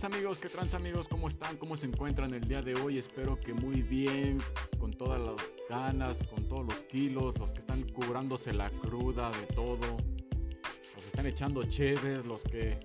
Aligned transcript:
trans 0.00 0.14
amigos? 0.14 0.38
¿Qué 0.38 0.48
trans 0.48 0.72
amigos? 0.72 1.08
¿Cómo 1.08 1.28
están? 1.28 1.58
¿Cómo 1.58 1.76
se 1.76 1.84
encuentran 1.84 2.32
el 2.32 2.40
día 2.40 2.62
de 2.62 2.74
hoy? 2.74 2.96
Espero 2.96 3.38
que 3.38 3.52
muy 3.52 3.82
bien, 3.82 4.38
con 4.78 4.92
todas 4.92 5.20
las 5.20 5.36
ganas, 5.68 6.16
con 6.22 6.48
todos 6.48 6.64
los 6.64 6.74
kilos, 6.84 7.38
los 7.38 7.52
que 7.52 7.58
están 7.58 7.82
cubrándose 7.82 8.54
la 8.54 8.70
cruda 8.70 9.30
de 9.30 9.46
todo, 9.54 9.98
los 10.94 11.04
que 11.04 11.06
están 11.06 11.26
echando 11.26 11.62
chéves, 11.64 12.24
los 12.24 12.42
que 12.44 12.78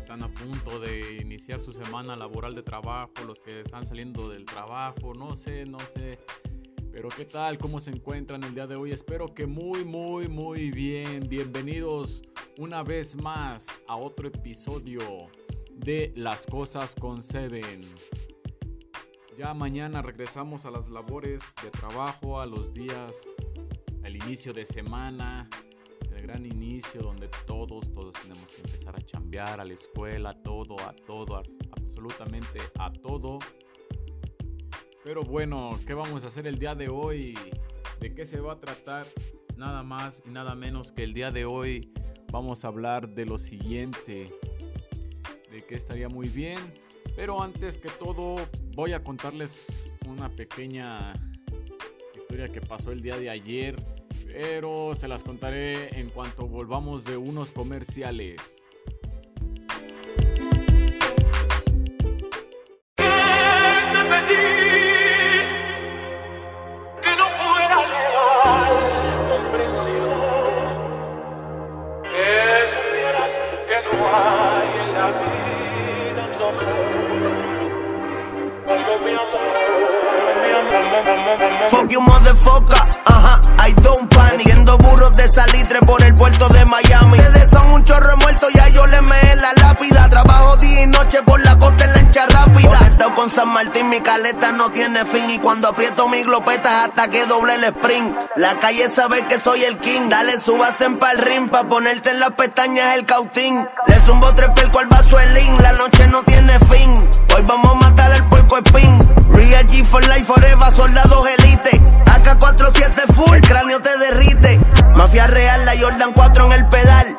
están 0.00 0.24
a 0.24 0.34
punto 0.34 0.80
de 0.80 1.18
iniciar 1.20 1.60
su 1.60 1.72
semana 1.72 2.16
laboral 2.16 2.56
de 2.56 2.64
trabajo, 2.64 3.12
los 3.24 3.38
que 3.38 3.60
están 3.60 3.86
saliendo 3.86 4.28
del 4.28 4.46
trabajo, 4.46 5.14
no 5.14 5.36
sé, 5.36 5.64
no 5.64 5.78
sé. 5.94 6.18
Pero 6.90 7.08
¿qué 7.08 7.24
tal? 7.24 7.56
¿Cómo 7.58 7.78
se 7.78 7.90
encuentran 7.90 8.42
el 8.42 8.52
día 8.52 8.66
de 8.66 8.74
hoy? 8.74 8.90
Espero 8.90 9.32
que 9.32 9.46
muy, 9.46 9.84
muy, 9.84 10.26
muy 10.26 10.72
bien. 10.72 11.28
Bienvenidos 11.28 12.22
una 12.58 12.82
vez 12.82 13.14
más 13.14 13.68
a 13.86 13.94
otro 13.96 14.26
episodio 14.26 15.28
de 15.76 16.12
Las 16.16 16.46
Cosas 16.46 16.94
con 16.94 17.22
Seven. 17.22 17.80
Ya 19.36 19.52
mañana 19.54 20.02
regresamos 20.02 20.64
a 20.64 20.70
las 20.70 20.88
labores 20.88 21.42
de 21.62 21.70
trabajo, 21.70 22.40
a 22.40 22.46
los 22.46 22.72
días, 22.72 23.12
al 24.04 24.16
inicio 24.16 24.52
de 24.52 24.64
semana, 24.64 25.48
el 26.14 26.22
gran 26.22 26.46
inicio 26.46 27.02
donde 27.02 27.28
todos, 27.46 27.92
todos 27.92 28.12
tenemos 28.22 28.46
que 28.46 28.62
empezar 28.62 28.94
a 28.96 29.00
chambear, 29.00 29.60
a 29.60 29.64
la 29.64 29.74
escuela, 29.74 30.34
todo, 30.42 30.78
a 30.80 30.94
todo, 30.94 31.42
absolutamente 31.72 32.60
a 32.78 32.92
todo. 32.92 33.38
Pero 35.02 35.22
bueno, 35.22 35.72
¿qué 35.86 35.94
vamos 35.94 36.24
a 36.24 36.28
hacer 36.28 36.46
el 36.46 36.58
día 36.58 36.74
de 36.74 36.88
hoy? 36.88 37.36
¿De 38.00 38.14
qué 38.14 38.26
se 38.26 38.40
va 38.40 38.54
a 38.54 38.60
tratar? 38.60 39.06
Nada 39.56 39.82
más 39.82 40.22
y 40.24 40.30
nada 40.30 40.54
menos 40.54 40.92
que 40.92 41.04
el 41.04 41.12
día 41.12 41.30
de 41.30 41.44
hoy 41.44 41.92
vamos 42.30 42.64
a 42.64 42.68
hablar 42.68 43.08
de 43.08 43.26
lo 43.26 43.38
siguiente. 43.38 44.28
Estaría 45.74 46.08
muy 46.08 46.28
bien. 46.28 46.58
Pero 47.16 47.42
antes 47.42 47.78
que 47.78 47.88
todo 47.88 48.36
voy 48.74 48.92
a 48.92 49.02
contarles 49.02 49.92
una 50.06 50.28
pequeña 50.28 51.12
historia 52.14 52.48
que 52.48 52.60
pasó 52.60 52.92
el 52.92 53.00
día 53.00 53.18
de 53.18 53.30
ayer. 53.30 53.76
Pero 54.26 54.94
se 54.98 55.08
las 55.08 55.22
contaré 55.22 55.98
en 55.98 56.08
cuanto 56.10 56.46
volvamos 56.46 57.04
de 57.04 57.16
unos 57.16 57.50
comerciales. 57.50 58.40
Por 91.22 91.42
la 91.44 91.58
costa 91.58 91.84
en 91.84 91.92
la 91.92 91.96
lancha 91.96 92.26
rápida. 92.26 92.78
Conectado 92.78 93.14
con 93.14 93.34
San 93.34 93.48
Martín, 93.48 93.88
mi 93.88 94.00
caleta 94.00 94.52
no 94.52 94.70
tiene 94.70 95.04
fin. 95.06 95.30
Y 95.30 95.38
cuando 95.38 95.68
aprieto 95.68 96.08
mi 96.08 96.22
glopeta 96.22 96.84
hasta 96.84 97.08
que 97.08 97.26
doble 97.26 97.54
el 97.54 97.64
sprint 97.64 98.16
La 98.36 98.58
calle 98.58 98.90
sabe 98.94 99.24
que 99.26 99.40
soy 99.40 99.62
el 99.64 99.78
king. 99.78 100.08
Dale, 100.08 100.40
subas 100.44 100.80
en 100.80 100.98
pa'l 100.98 101.18
ring 101.18 101.48
pa' 101.48 101.64
ponerte 101.64 102.10
en 102.10 102.20
las 102.20 102.30
pestañas 102.32 102.96
el 102.96 103.04
cautín. 103.04 103.66
Le 103.86 103.98
zumbo 104.00 104.34
tres 104.34 104.48
pelco 104.54 104.80
al 104.80 105.34
link 105.34 105.60
La 105.60 105.72
noche 105.72 106.06
no 106.08 106.22
tiene 106.22 106.58
fin. 106.70 106.92
Hoy 107.34 107.42
vamos 107.46 107.72
a 107.72 107.74
matar 107.74 108.12
al 108.12 108.28
puerco 108.28 108.58
espín 108.58 108.98
Real 109.30 109.66
G 109.66 109.84
for 109.84 110.02
life 110.06 110.26
forever, 110.26 110.72
soldados 110.72 111.26
elite 111.38 111.93
AK-47 112.26 113.14
full, 113.14 113.34
el 113.34 113.40
cráneo 113.42 113.80
te 113.80 113.96
derrite. 113.98 114.60
Mafia 114.96 115.26
real, 115.26 115.64
la 115.64 115.72
Jordan 115.78 116.12
4 116.12 116.46
en 116.46 116.52
el 116.52 116.66
pedal. 116.66 117.16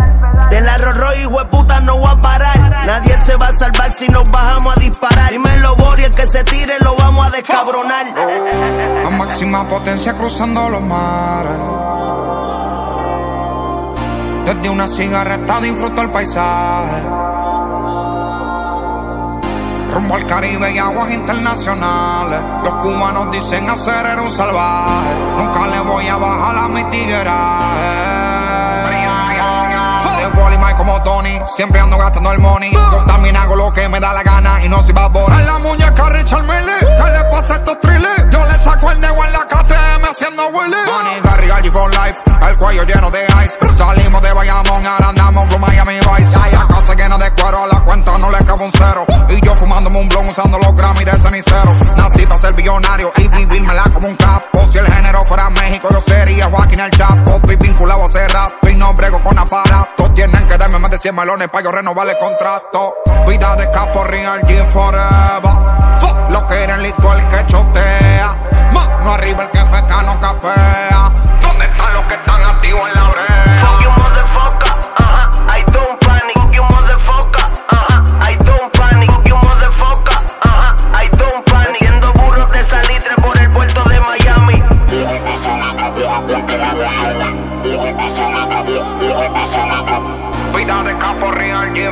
De 0.50 0.62
la 0.62 0.78
Rolls 0.78 1.20
hijo 1.20 1.50
puta, 1.50 1.82
no 1.82 1.98
voy 1.98 2.10
a 2.12 2.22
parar. 2.22 2.86
Nadie 2.86 3.16
se 3.24 3.36
va 3.36 3.48
a 3.48 3.58
salvar 3.58 3.92
si 3.92 4.08
nos 4.10 4.30
bajamos 4.32 4.76
a 4.76 4.80
disparar. 4.80 5.32
Dímelo 5.32 5.76
Bori, 5.76 6.04
el 6.04 6.12
que 6.12 6.30
se 6.30 6.44
tire 6.44 6.74
lo 6.84 6.96
vamos 6.96 7.28
a 7.28 7.32
descabronar. 7.32 8.06
A 9.06 9.10
máxima 9.10 9.68
potencia 9.68 10.14
cruzando 10.14 10.70
los 10.70 10.82
mares. 10.82 11.58
Desde 14.46 14.70
una 14.70 14.88
cigarreta 14.88 15.60
disfruto 15.62 16.02
el 16.02 16.10
paisaje 16.12 17.45
rumbo 19.96 20.16
al 20.16 20.26
Caribe 20.26 20.72
y 20.74 20.78
aguas 20.78 21.10
internacionales. 21.10 22.40
Los 22.64 22.76
cubanos 22.76 23.32
dicen 23.32 23.70
hacer 23.70 24.06
era 24.06 24.22
un 24.22 24.30
salvaje. 24.30 25.16
Nunca 25.38 25.68
le 25.68 25.80
voy 25.80 26.08
a 26.08 26.18
bajar 26.18 26.58
a 26.58 26.68
mi 26.68 26.84
tigueraje. 26.86 28.06
De 30.20 30.28
Wally 30.42 30.58
Mike 30.58 30.76
como 30.76 31.02
Tony, 31.04 31.40
siempre 31.48 31.80
ando 31.80 31.98
gastando 31.98 32.32
el 32.32 32.40
money. 32.40 32.74
Hago 33.36 33.56
lo 33.56 33.74
que 33.74 33.88
me 33.90 34.00
da 34.00 34.14
la 34.14 34.24
gana 34.24 34.64
y 34.64 34.70
no 34.70 34.82
soy 34.82 34.94
babón. 34.94 35.32
A 35.32 35.42
la 35.42 35.58
muñeca 35.60 36.10
Richard 36.10 36.44
Mille, 36.44 36.80
¿qué 36.80 37.10
le 37.12 37.24
pasa 37.32 37.54
a 37.54 37.58
estos 37.58 37.80
trillis? 37.82 38.32
Yo 38.32 38.46
le 38.46 38.60
saco 38.64 38.92
el 38.92 39.02
dedo 39.02 39.24
en 39.24 39.34
la 39.34 39.48
KTM 39.48 40.06
haciendo 40.10 40.48
Willy. 40.48 40.76
Money, 40.86 41.22
Gary 41.48 41.70
for 41.70 41.90
life, 41.92 42.16
el 42.48 42.58
cuello 42.58 42.84
lleno 42.84 43.10
de 43.10 43.24
ice. 43.24 43.58
Salimos 43.76 44.22
de 44.22 44.32
Bayamón, 44.34 44.86
ahora 44.86 45.10
andamos 45.10 45.50
por 45.50 45.60
Miami 45.60 45.96
Vice. 45.96 46.52
La 46.52 46.68
casa 46.68 46.94
llena 46.96 47.18
de 47.18 47.32
cuero, 47.32 47.64
a 47.64 47.68
la 47.68 47.80
cuenta 47.82 48.18
no 48.18 48.32
le 48.32 48.38
cabe 48.46 48.64
un 48.64 48.72
cero. 48.72 49.06
Y 49.30 49.42
yo 49.42 49.52
fumándome 49.54 50.00
un 50.00 50.10
blon 50.10 50.30
usando 50.30 50.58
los 50.60 50.76
Grammy 50.76 51.04
de 51.04 51.14
cenicero. 51.14 51.74
Nací 51.98 52.26
para 52.26 52.40
ser 52.40 52.54
billonario 52.56 53.12
y 53.18 53.28
vivírmela 53.28 53.84
como 53.94 54.08
un 54.08 54.16
capo. 54.16 54.45
Si 54.72 54.78
el 54.78 54.88
género 54.94 55.24
fuera 55.24 55.50
México, 55.50 55.88
yo 55.92 56.02
sería 56.02 56.50
Joaquín 56.50 56.80
el 56.80 56.92
Chapo. 56.92 57.36
Estoy 57.36 57.56
vinculado 57.56 58.06
hace 58.06 58.28
rato 58.28 58.70
y 58.70 58.76
no 58.76 58.94
brego 58.94 59.22
con 59.24 59.38
aparato. 59.38 60.12
Tienen 60.14 60.46
que 60.46 60.58
darme 60.58 60.80
más 60.80 60.92
de 60.92 60.98
100 60.98 61.16
melones 61.16 61.50
para 61.50 61.64
yo 61.64 61.72
renovar 61.72 62.08
el 62.10 62.18
contrato. 62.18 62.96
Vida 63.28 63.56
de 63.56 63.70
capo, 63.72 64.04
real 64.04 64.42
G 64.42 64.66
forever. 64.72 66.00
Fuck 66.00 66.30
lo 66.30 66.48
que 66.48 66.64
era 66.64 66.76
el 66.76 66.84
listo 66.84 67.14
el 67.14 67.28
que 67.28 67.48
chotea. 67.48 68.36
Mano 68.74 69.14
arriba 69.14 69.44
el 69.44 69.52
que 69.52 69.60
feca 69.60 70.02
no 70.04 70.20
capea. 70.20 71.12
¿Dónde 71.42 71.66
están 71.66 71.94
los 71.94 72.06
que 72.06 72.14
están 72.16 72.44
activos 72.44 72.90
en 72.90 72.96
la 72.96 73.10
oreja? 73.10 73.75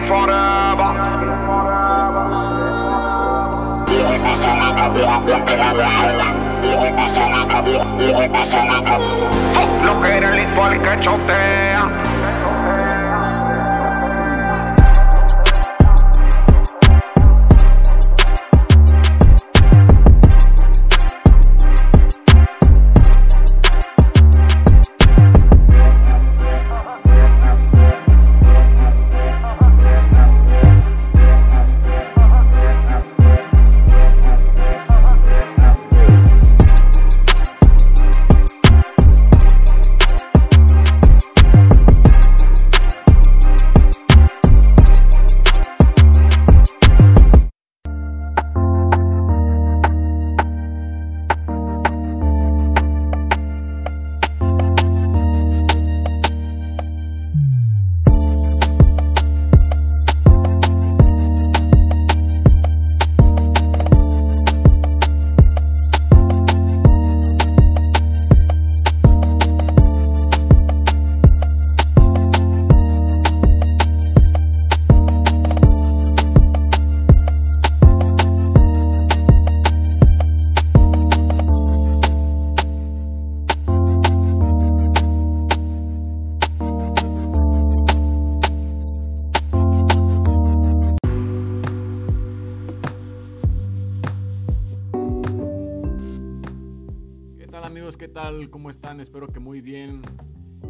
Forever. 0.08 0.94
Fuck 9.54 9.86
lo 9.86 10.02
que 10.02 10.18
era 10.18 10.30
el 10.30 10.36
listo 10.36 10.62
que 10.82 11.00
chotea. 11.00 12.13
¿Cómo 98.50 98.70
están? 98.70 99.00
Espero 99.00 99.28
que 99.28 99.40
muy 99.40 99.62
bien. 99.62 100.02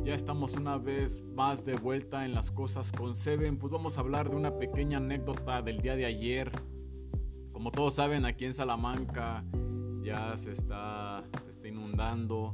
Ya 0.03 0.13
estamos 0.13 0.53
una 0.55 0.77
vez 0.77 1.23
más 1.33 1.63
de 1.63 1.75
vuelta 1.75 2.25
en 2.25 2.33
las 2.33 2.51
cosas 2.51 2.91
con 2.91 3.15
Seven. 3.15 3.57
Pues 3.57 3.71
vamos 3.71 3.97
a 3.97 4.01
hablar 4.01 4.29
de 4.29 4.35
una 4.35 4.57
pequeña 4.57 4.97
anécdota 4.97 5.61
del 5.61 5.79
día 5.81 5.95
de 5.95 6.05
ayer. 6.05 6.51
Como 7.53 7.71
todos 7.71 7.95
saben, 7.95 8.25
aquí 8.25 8.43
en 8.43 8.53
Salamanca 8.53 9.45
ya 10.03 10.35
se 10.35 10.51
está, 10.51 11.23
se 11.45 11.51
está 11.51 11.67
inundando. 11.69 12.51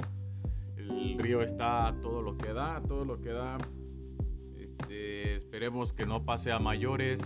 El 0.77 1.17
río 1.17 1.41
está 1.41 1.95
todo 2.03 2.21
lo 2.21 2.37
que 2.37 2.53
da, 2.53 2.79
todo 2.87 3.03
lo 3.03 3.19
que 3.19 3.31
da. 3.31 3.57
Este, 4.57 5.37
esperemos 5.37 5.91
que 5.91 6.05
no 6.05 6.23
pase 6.23 6.51
a 6.51 6.59
mayores. 6.59 7.21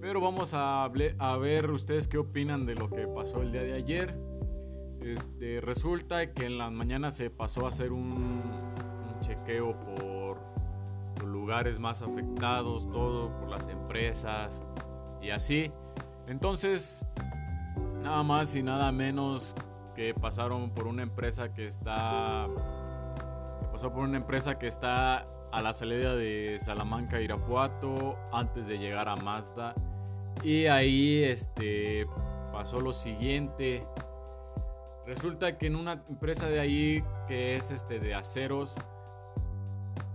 Pero 0.00 0.20
vamos 0.20 0.54
a, 0.54 0.84
a 0.84 1.36
ver 1.38 1.70
ustedes 1.70 2.08
qué 2.08 2.18
opinan 2.18 2.66
de 2.66 2.74
lo 2.74 2.90
que 2.90 3.06
pasó 3.06 3.42
el 3.42 3.52
día 3.52 3.62
de 3.62 3.74
ayer. 3.74 4.25
Este, 5.06 5.60
resulta 5.60 6.32
que 6.32 6.46
en 6.46 6.58
la 6.58 6.68
mañana 6.68 7.12
se 7.12 7.30
pasó 7.30 7.66
a 7.66 7.68
hacer 7.68 7.92
un, 7.92 8.42
chequeo 9.20 9.78
por 9.78 10.38
los 11.20 11.28
lugares 11.28 11.78
más 11.78 12.02
afectados, 12.02 12.90
todo, 12.90 13.30
por 13.38 13.48
las 13.48 13.68
empresas 13.68 14.64
y 15.22 15.30
así. 15.30 15.70
Entonces, 16.26 17.06
nada 18.02 18.24
más 18.24 18.56
y 18.56 18.64
nada 18.64 18.90
menos 18.90 19.54
que 19.94 20.12
pasaron 20.12 20.70
por 20.70 20.88
una 20.88 21.04
empresa 21.04 21.54
que 21.54 21.66
está. 21.66 22.48
pasó 23.70 23.92
por 23.92 24.02
una 24.02 24.16
empresa 24.16 24.58
que 24.58 24.66
está 24.66 25.24
a 25.52 25.62
la 25.62 25.72
salida 25.72 26.16
de 26.16 26.58
Salamanca, 26.60 27.20
Irapuato, 27.20 28.18
antes 28.32 28.66
de 28.66 28.78
llegar 28.78 29.08
a 29.08 29.14
Mazda. 29.14 29.72
Y 30.42 30.66
ahí 30.66 31.22
este, 31.22 32.08
pasó 32.52 32.80
lo 32.80 32.92
siguiente. 32.92 33.86
Resulta 35.06 35.56
que 35.56 35.68
en 35.68 35.76
una 35.76 36.02
empresa 36.08 36.48
de 36.48 36.58
ahí 36.58 37.04
que 37.28 37.54
es 37.54 37.70
este 37.70 38.00
de 38.00 38.14
aceros 38.14 38.74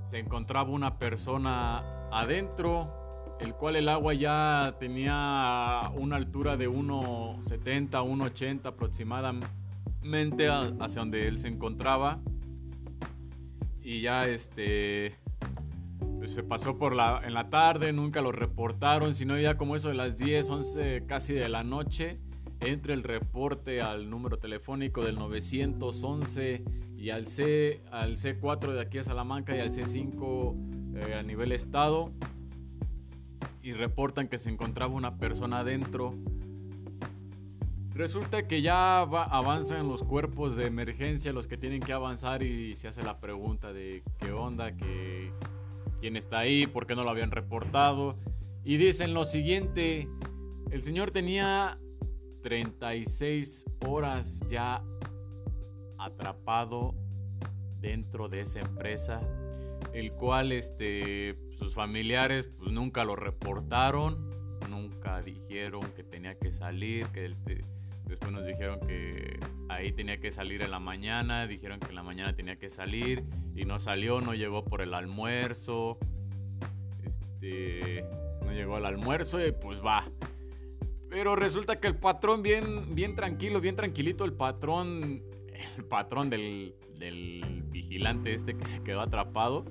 se 0.09 0.19
encontraba 0.19 0.69
una 0.69 0.99
persona 0.99 2.09
adentro, 2.11 3.37
el 3.39 3.53
cual 3.55 3.77
el 3.77 3.87
agua 3.87 4.13
ya 4.13 4.75
tenía 4.79 5.89
una 5.95 6.17
altura 6.17 6.57
de 6.57 6.69
1.70, 6.69 7.89
1.80 7.89 8.65
aproximadamente 8.65 10.49
hacia 10.49 10.99
donde 10.99 11.25
él 11.29 11.37
se 11.39 11.47
encontraba. 11.47 12.19
Y 13.81 14.01
ya 14.01 14.25
este 14.25 15.15
pues, 16.17 16.33
se 16.33 16.43
pasó 16.43 16.77
por 16.77 16.93
la 16.93 17.21
en 17.23 17.33
la 17.33 17.49
tarde, 17.49 17.93
nunca 17.93 18.19
lo 18.19 18.33
reportaron, 18.33 19.15
sino 19.15 19.39
ya 19.39 19.55
como 19.55 19.77
eso 19.77 19.87
de 19.87 19.95
las 19.95 20.17
10, 20.17 20.49
11 20.49 21.05
casi 21.07 21.33
de 21.33 21.47
la 21.47 21.63
noche 21.63 22.19
entre 22.61 22.93
el 22.93 23.03
reporte 23.03 23.81
al 23.81 24.09
número 24.09 24.37
telefónico 24.37 25.03
del 25.03 25.15
911 25.15 26.63
y 26.97 27.09
al, 27.09 27.27
C, 27.27 27.81
al 27.91 28.17
C4 28.17 28.73
de 28.73 28.81
aquí 28.81 28.99
a 28.99 29.03
Salamanca 29.03 29.55
y 29.55 29.59
al 29.59 29.71
C5 29.71 30.95
eh, 30.95 31.15
a 31.15 31.23
nivel 31.23 31.51
estado 31.51 32.11
y 33.63 33.73
reportan 33.73 34.27
que 34.27 34.37
se 34.37 34.49
encontraba 34.49 34.93
una 34.93 35.17
persona 35.17 35.59
adentro. 35.59 36.15
Resulta 37.93 38.47
que 38.47 38.61
ya 38.61 39.01
avanzan 39.01 39.87
los 39.87 40.03
cuerpos 40.03 40.55
de 40.55 40.65
emergencia, 40.65 41.33
los 41.33 41.47
que 41.47 41.57
tienen 41.57 41.81
que 41.81 41.93
avanzar 41.93 42.41
y 42.41 42.75
se 42.75 42.87
hace 42.87 43.03
la 43.03 43.19
pregunta 43.19 43.73
de 43.73 44.03
qué 44.17 44.31
onda, 44.31 44.75
que, 44.75 45.31
quién 45.99 46.15
está 46.15 46.39
ahí, 46.39 46.67
por 46.67 46.87
qué 46.87 46.95
no 46.95 47.03
lo 47.03 47.09
habían 47.09 47.31
reportado. 47.31 48.17
Y 48.63 48.77
dicen 48.77 49.13
lo 49.13 49.25
siguiente, 49.25 50.07
el 50.71 50.83
señor 50.83 51.11
tenía 51.11 51.79
36 52.41 53.65
horas 53.87 54.39
ya 54.49 54.83
atrapado 55.97 56.95
dentro 57.79 58.29
de 58.29 58.41
esa 58.41 58.59
empresa, 58.59 59.21
el 59.93 60.11
cual 60.13 60.51
este, 60.51 61.37
sus 61.57 61.73
familiares 61.73 62.49
pues, 62.57 62.71
nunca 62.71 63.03
lo 63.03 63.15
reportaron, 63.15 64.29
nunca 64.69 65.21
dijeron 65.21 65.81
que 65.95 66.03
tenía 66.03 66.37
que 66.37 66.51
salir, 66.51 67.07
que 67.07 67.35
después 68.05 68.31
nos 68.31 68.45
dijeron 68.45 68.79
que 68.87 69.39
ahí 69.69 69.91
tenía 69.91 70.19
que 70.19 70.31
salir 70.31 70.61
en 70.61 70.71
la 70.71 70.79
mañana, 70.79 71.47
dijeron 71.47 71.79
que 71.79 71.89
en 71.89 71.95
la 71.95 72.03
mañana 72.03 72.35
tenía 72.35 72.57
que 72.57 72.69
salir 72.69 73.23
y 73.55 73.65
no 73.65 73.79
salió, 73.79 74.21
no 74.21 74.33
llegó 74.33 74.63
por 74.63 74.81
el 74.81 74.93
almuerzo, 74.93 75.97
este, 77.03 78.05
no 78.45 78.51
llegó 78.51 78.75
al 78.75 78.85
almuerzo 78.85 79.45
y 79.45 79.51
pues 79.51 79.83
va. 79.83 80.05
Pero 81.11 81.35
resulta 81.35 81.81
que 81.81 81.87
el 81.87 81.97
patrón, 81.97 82.41
bien, 82.41 82.95
bien 82.95 83.17
tranquilo, 83.17 83.59
bien 83.59 83.75
tranquilito, 83.75 84.23
el 84.23 84.31
patrón, 84.31 85.21
el 85.77 85.83
patrón 85.83 86.29
del, 86.29 86.73
del 86.97 87.63
vigilante 87.69 88.33
este 88.33 88.55
que 88.55 88.65
se 88.65 88.81
quedó 88.81 89.01
atrapado, 89.01 89.65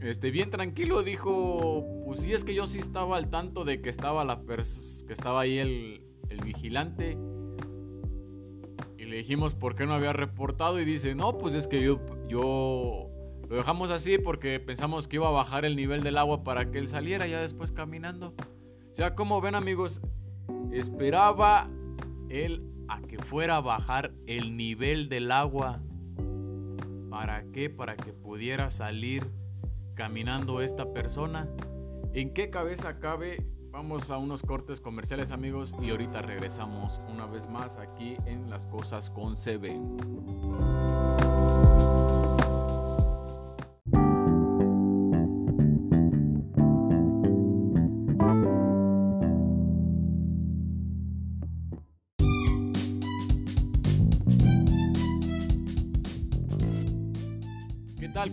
este, 0.00 0.30
bien 0.30 0.48
tranquilo 0.48 1.02
dijo, 1.02 1.84
pues 2.06 2.22
sí 2.22 2.32
es 2.32 2.44
que 2.44 2.54
yo 2.54 2.66
sí 2.66 2.78
estaba 2.78 3.18
al 3.18 3.28
tanto 3.28 3.64
de 3.64 3.82
que 3.82 3.90
estaba 3.90 4.24
la 4.24 4.40
que 4.40 5.12
estaba 5.12 5.42
ahí 5.42 5.58
el, 5.58 6.02
el 6.30 6.38
vigilante. 6.38 7.18
Y 8.96 9.04
le 9.04 9.16
dijimos 9.16 9.52
por 9.52 9.74
qué 9.74 9.84
no 9.84 9.92
había 9.92 10.14
reportado 10.14 10.80
y 10.80 10.86
dice, 10.86 11.14
no, 11.14 11.36
pues 11.36 11.52
es 11.52 11.66
que 11.66 11.82
yo, 11.82 12.00
yo 12.26 13.10
lo 13.50 13.54
dejamos 13.54 13.90
así 13.90 14.16
porque 14.16 14.60
pensamos 14.60 15.08
que 15.08 15.16
iba 15.16 15.28
a 15.28 15.32
bajar 15.32 15.66
el 15.66 15.76
nivel 15.76 16.02
del 16.02 16.16
agua 16.16 16.42
para 16.42 16.70
que 16.70 16.78
él 16.78 16.88
saliera 16.88 17.26
ya 17.26 17.38
después 17.38 17.70
caminando. 17.70 18.34
O 18.90 18.94
sea, 18.94 19.14
como 19.14 19.40
ven 19.42 19.54
amigos, 19.54 20.00
Esperaba 20.72 21.68
él 22.28 22.62
a 22.88 23.00
que 23.00 23.18
fuera 23.18 23.56
a 23.56 23.60
bajar 23.60 24.12
el 24.26 24.56
nivel 24.56 25.08
del 25.08 25.32
agua. 25.32 25.80
¿Para 27.10 27.44
qué? 27.52 27.70
Para 27.70 27.96
que 27.96 28.12
pudiera 28.12 28.70
salir 28.70 29.26
caminando 29.94 30.60
esta 30.60 30.92
persona. 30.92 31.48
¿En 32.12 32.32
qué 32.32 32.50
cabeza 32.50 33.00
cabe? 33.00 33.44
Vamos 33.70 34.10
a 34.10 34.18
unos 34.18 34.42
cortes 34.42 34.80
comerciales 34.80 35.30
amigos 35.30 35.74
y 35.80 35.90
ahorita 35.90 36.22
regresamos 36.22 37.00
una 37.08 37.26
vez 37.26 37.48
más 37.48 37.76
aquí 37.76 38.16
en 38.26 38.50
Las 38.50 38.66
Cosas 38.66 39.10
con 39.10 39.36
CB. 39.36 40.97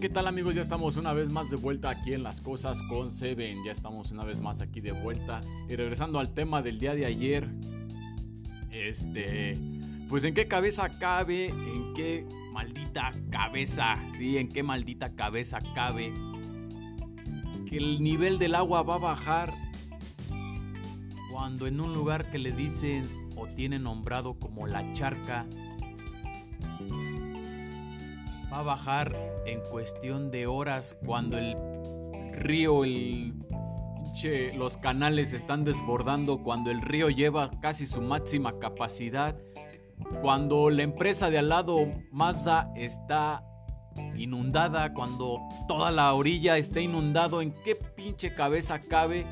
¿Qué 0.02 0.10
tal 0.10 0.28
amigos? 0.28 0.54
Ya 0.54 0.62
estamos 0.62 0.98
una 0.98 1.14
vez 1.14 1.32
más 1.32 1.50
de 1.50 1.56
vuelta 1.56 1.90
aquí 1.90 2.14
en 2.14 2.22
Las 2.22 2.42
Cosas 2.42 2.82
con 2.90 3.12
Seven. 3.12 3.64
Ya 3.66 3.72
estamos 3.72 4.12
una 4.12 4.26
vez 4.26 4.42
más 4.42 4.60
aquí 4.60 4.82
de 4.82 4.92
vuelta. 4.92 5.40
Y 5.70 5.76
regresando 5.76 6.20
al 6.20 6.34
tema 6.34 6.62
del 6.62 6.80
día 6.80 6.94
de 6.96 7.06
ayer. 7.06 7.48
Este... 8.72 9.58
Pues 10.10 10.24
en 10.24 10.34
qué 10.34 10.48
cabeza 10.48 10.90
cabe, 11.00 11.48
en 11.48 11.94
qué 11.96 12.28
maldita 12.52 13.12
cabeza, 13.32 13.96
sí, 14.18 14.38
en 14.38 14.50
qué 14.50 14.62
maldita 14.62 15.16
cabeza 15.16 15.60
cabe 15.74 16.14
que 17.68 17.78
el 17.78 18.04
nivel 18.04 18.38
del 18.38 18.54
agua 18.54 18.84
va 18.84 18.96
a 18.96 19.00
bajar 19.00 19.52
cuando 21.32 21.66
en 21.66 21.82
un 21.82 21.92
lugar 21.92 22.30
que 22.30 22.38
le 22.38 22.52
dicen 22.52 23.10
o 23.36 23.48
tiene 23.48 23.80
nombrado 23.80 24.36
como 24.36 24.68
la 24.68 24.94
charca 24.94 25.48
va 28.54 28.60
a 28.60 28.62
bajar 28.62 29.35
en 29.46 29.62
cuestión 29.62 30.32
de 30.32 30.48
horas 30.48 30.98
cuando 31.06 31.38
el 31.38 31.56
río, 32.34 32.84
el 32.84 33.34
los 34.54 34.78
canales 34.78 35.34
están 35.34 35.66
desbordando, 35.66 36.42
cuando 36.42 36.72
el 36.72 36.82
río 36.82 37.10
lleva 37.10 37.52
casi 37.62 37.86
su 37.86 38.02
máxima 38.02 38.60
capacidad, 38.60 39.36
cuando 40.22 40.70
la 40.70 40.84
empresa 40.84 41.30
de 41.30 41.38
al 41.38 41.50
lado 41.50 41.90
Mazda 42.12 42.72
está 42.76 43.44
inundada, 44.16 44.94
cuando 44.94 45.42
toda 45.68 45.92
la 45.92 46.14
orilla 46.14 46.58
está 46.58 46.80
inundado, 46.80 47.42
¿en 47.42 47.54
qué 47.64 47.76
pinche 47.76 48.34
cabeza 48.34 48.80
cabe 48.80 49.26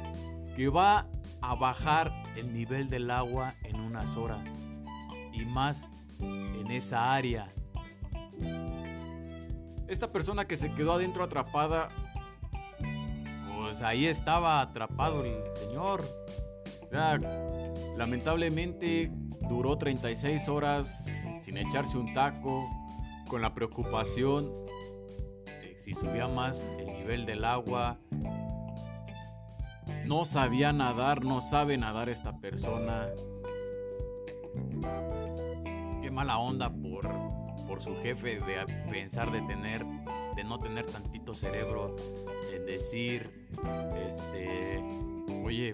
que 0.55 0.67
va 0.67 1.07
a 1.41 1.55
bajar 1.55 2.11
el 2.35 2.53
nivel 2.53 2.89
del 2.89 3.09
agua 3.09 3.55
en 3.63 3.79
unas 3.79 4.15
horas? 4.17 4.43
Y 5.31 5.45
más 5.45 5.87
en 6.19 6.71
esa 6.71 7.13
área 7.13 7.53
esta 9.87 10.11
persona 10.11 10.45
que 10.45 10.57
se 10.57 10.71
quedó 10.71 10.93
adentro 10.93 11.23
atrapada, 11.23 11.89
pues 13.55 13.81
ahí 13.81 14.05
estaba 14.05 14.61
atrapado 14.61 15.23
el 15.23 15.41
señor. 15.55 16.03
lamentablemente 17.97 19.11
duró 19.49 19.77
36 19.77 20.47
horas 20.47 21.05
sin 21.41 21.57
echarse 21.57 21.97
un 21.97 22.13
taco, 22.13 22.69
con 23.33 23.41
la 23.41 23.53
preocupación 23.53 24.51
de 25.45 25.75
si 25.79 25.93
subía 25.93 26.27
más 26.27 26.67
el 26.77 26.85
nivel 26.93 27.25
del 27.25 27.43
agua. 27.45 27.97
No 30.05 30.25
sabía 30.25 30.71
nadar, 30.71 31.23
no 31.23 31.41
sabe 31.41 31.77
nadar 31.77 32.09
esta 32.09 32.37
persona. 32.37 33.09
Qué 36.01 36.11
mala 36.11 36.37
onda 36.37 36.69
por 37.73 37.81
su 37.81 37.95
jefe 38.03 38.35
de 38.35 38.63
pensar 38.91 39.31
de 39.31 39.41
tener, 39.41 39.83
de 40.35 40.43
no 40.43 40.59
tener 40.59 40.85
tantito 40.85 41.33
cerebro, 41.33 41.95
de 42.51 42.59
decir, 42.59 43.47
este, 44.11 44.79
oye, 45.43 45.73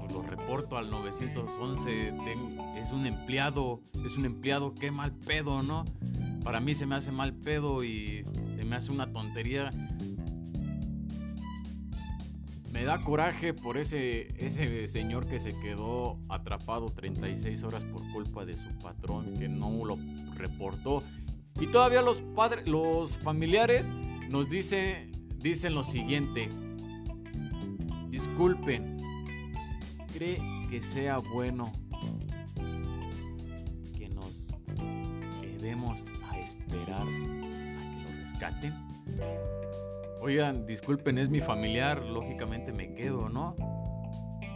pues 0.00 0.10
lo 0.10 0.22
reporto 0.22 0.78
al 0.78 0.90
911, 0.90 2.14
es 2.80 2.92
un 2.92 3.04
empleado, 3.04 3.82
es 4.06 4.16
un 4.16 4.24
empleado, 4.24 4.74
qué 4.74 4.90
mal 4.90 5.12
pedo, 5.12 5.62
¿no? 5.62 5.84
Para 6.42 6.60
mí 6.60 6.74
se 6.74 6.86
me 6.86 6.94
hace 6.94 7.12
mal 7.12 7.34
pedo 7.34 7.84
y 7.84 8.24
se 8.56 8.64
me 8.64 8.76
hace 8.76 8.90
una 8.90 9.12
tontería 9.12 9.70
me 12.74 12.82
da 12.82 13.00
coraje 13.00 13.54
por 13.54 13.76
ese, 13.76 14.26
ese 14.44 14.88
señor 14.88 15.28
que 15.28 15.38
se 15.38 15.56
quedó 15.60 16.18
atrapado 16.28 16.86
36 16.86 17.62
horas 17.62 17.84
por 17.84 18.02
culpa 18.10 18.44
de 18.44 18.54
su 18.54 18.68
patrón 18.82 19.38
que 19.38 19.48
no 19.48 19.84
lo 19.84 19.96
reportó. 20.36 21.00
Y 21.60 21.68
todavía 21.68 22.02
los 22.02 22.20
padres, 22.20 22.66
los 22.66 23.16
familiares 23.18 23.86
nos 24.28 24.50
dice, 24.50 25.08
dicen 25.38 25.74
lo 25.74 25.84
siguiente. 25.84 26.48
Disculpen, 28.08 28.96
¿cree 30.12 30.38
que 30.68 30.82
sea 30.82 31.18
bueno 31.18 31.70
que 33.96 34.08
nos 34.08 34.48
quedemos 35.40 36.04
a 36.30 36.38
esperar 36.38 37.02
a 37.02 37.06
que 37.06 38.02
lo 38.02 38.20
rescaten? 38.20 38.74
Oigan, 40.20 40.66
disculpen, 40.66 41.18
es 41.18 41.28
mi 41.28 41.40
familiar, 41.40 42.02
lógicamente 42.02 42.72
me 42.72 42.94
quedo, 42.94 43.28
¿no? 43.28 43.54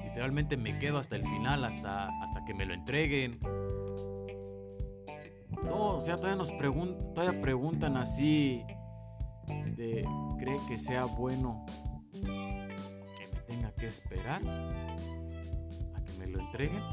Literalmente 0.05 0.57
me 0.57 0.79
quedo 0.79 0.99
hasta 0.99 1.15
el 1.15 1.23
final, 1.23 1.65
hasta, 1.65 2.09
hasta 2.23 2.45
que 2.45 2.55
me 2.55 2.67
lo 2.67 2.75
entreguen. 2.75 3.39
O 5.99 6.01
sea, 6.01 6.15
todavía 6.15 6.37
nos 6.37 6.53
preguntan, 6.53 7.13
todavía 7.13 7.43
preguntan 7.43 7.97
así 7.97 8.63
de, 9.49 10.07
¿cree 10.39 10.57
que 10.69 10.79
sea 10.79 11.07
bueno 11.07 11.67
que 12.13 13.29
me 13.35 13.41
tenga 13.49 13.75
que 13.75 13.89
esperar 13.89 14.41
a 14.47 16.05
que 16.05 16.13
me 16.21 16.29
lo 16.29 16.39
entreguen? 16.39 16.85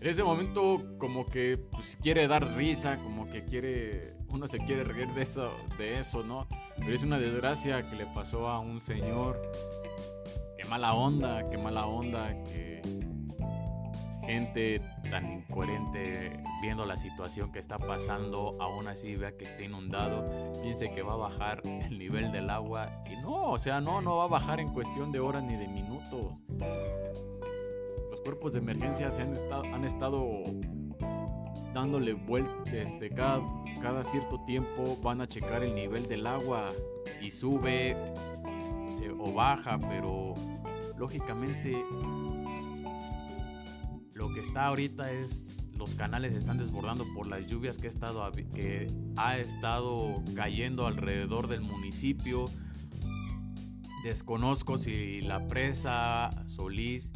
En 0.00 0.08
ese 0.08 0.24
momento 0.24 0.96
como 0.96 1.26
que 1.26 1.58
pues, 1.58 1.98
quiere 2.00 2.26
dar 2.26 2.56
risa, 2.56 2.96
como 2.96 3.26
que 3.26 3.44
quiere 3.44 4.16
uno 4.30 4.48
se 4.48 4.60
quiere 4.60 4.82
reír 4.82 5.12
de 5.12 5.22
eso, 5.22 5.50
de 5.76 5.98
eso, 5.98 6.22
¿no? 6.22 6.48
Pero 6.78 6.94
es 6.94 7.02
una 7.02 7.18
desgracia 7.18 7.86
que 7.90 7.96
le 7.96 8.06
pasó 8.06 8.48
a 8.48 8.60
un 8.60 8.80
señor. 8.80 9.42
Qué 10.56 10.66
mala 10.66 10.94
onda, 10.94 11.44
qué 11.50 11.58
mala 11.58 11.84
onda 11.84 12.42
que 12.44 12.80
gente 14.22 14.80
tan 15.10 15.30
incoherente 15.32 16.42
viendo 16.60 16.86
la 16.86 16.96
situación 16.96 17.52
que 17.52 17.58
está 17.58 17.76
pasando, 17.76 18.56
aún 18.60 18.88
así 18.88 19.16
vea 19.16 19.36
que 19.36 19.44
está 19.44 19.62
inundado, 19.62 20.52
piense 20.62 20.90
que 20.90 21.02
va 21.02 21.14
a 21.14 21.16
bajar 21.16 21.60
el 21.64 21.98
nivel 21.98 22.32
del 22.32 22.50
agua 22.50 23.02
y 23.10 23.16
no, 23.16 23.50
o 23.50 23.58
sea, 23.58 23.80
no, 23.80 24.00
no 24.00 24.16
va 24.18 24.24
a 24.24 24.28
bajar 24.28 24.60
en 24.60 24.68
cuestión 24.68 25.12
de 25.12 25.20
horas 25.20 25.42
ni 25.42 25.56
de 25.56 25.68
minutos. 25.68 26.26
Los 28.10 28.20
cuerpos 28.20 28.52
de 28.52 28.58
emergencia 28.58 29.10
se 29.10 29.22
han 29.22 29.32
estado, 29.32 29.64
han 29.64 29.84
estado 29.84 30.42
dándole 31.74 32.12
vueltas, 32.12 32.72
este, 32.72 33.08
cada, 33.10 33.40
cada 33.80 34.04
cierto 34.04 34.44
tiempo 34.44 34.96
van 35.02 35.20
a 35.20 35.26
checar 35.26 35.62
el 35.62 35.74
nivel 35.74 36.06
del 36.06 36.26
agua 36.26 36.70
y 37.20 37.30
sube 37.30 37.96
o 39.18 39.32
baja, 39.32 39.78
pero 39.78 40.34
lógicamente 40.96 41.84
que 44.34 44.40
está 44.40 44.66
ahorita 44.66 45.10
es 45.10 45.62
los 45.82 45.94
canales 45.96 46.34
están 46.34 46.58
desbordando 46.58 47.04
por 47.12 47.26
las 47.26 47.46
lluvias 47.46 47.76
que, 47.76 47.88
ha 49.16 49.38
estado, 49.38 50.22
cayendo 50.36 50.86
alrededor 50.86 51.48
del 51.48 51.62
municipio. 51.62 52.44
Desconozco 54.04 54.78
si 54.78 55.20
la 55.22 55.48
presa 55.48 56.30
Solís 56.46 57.10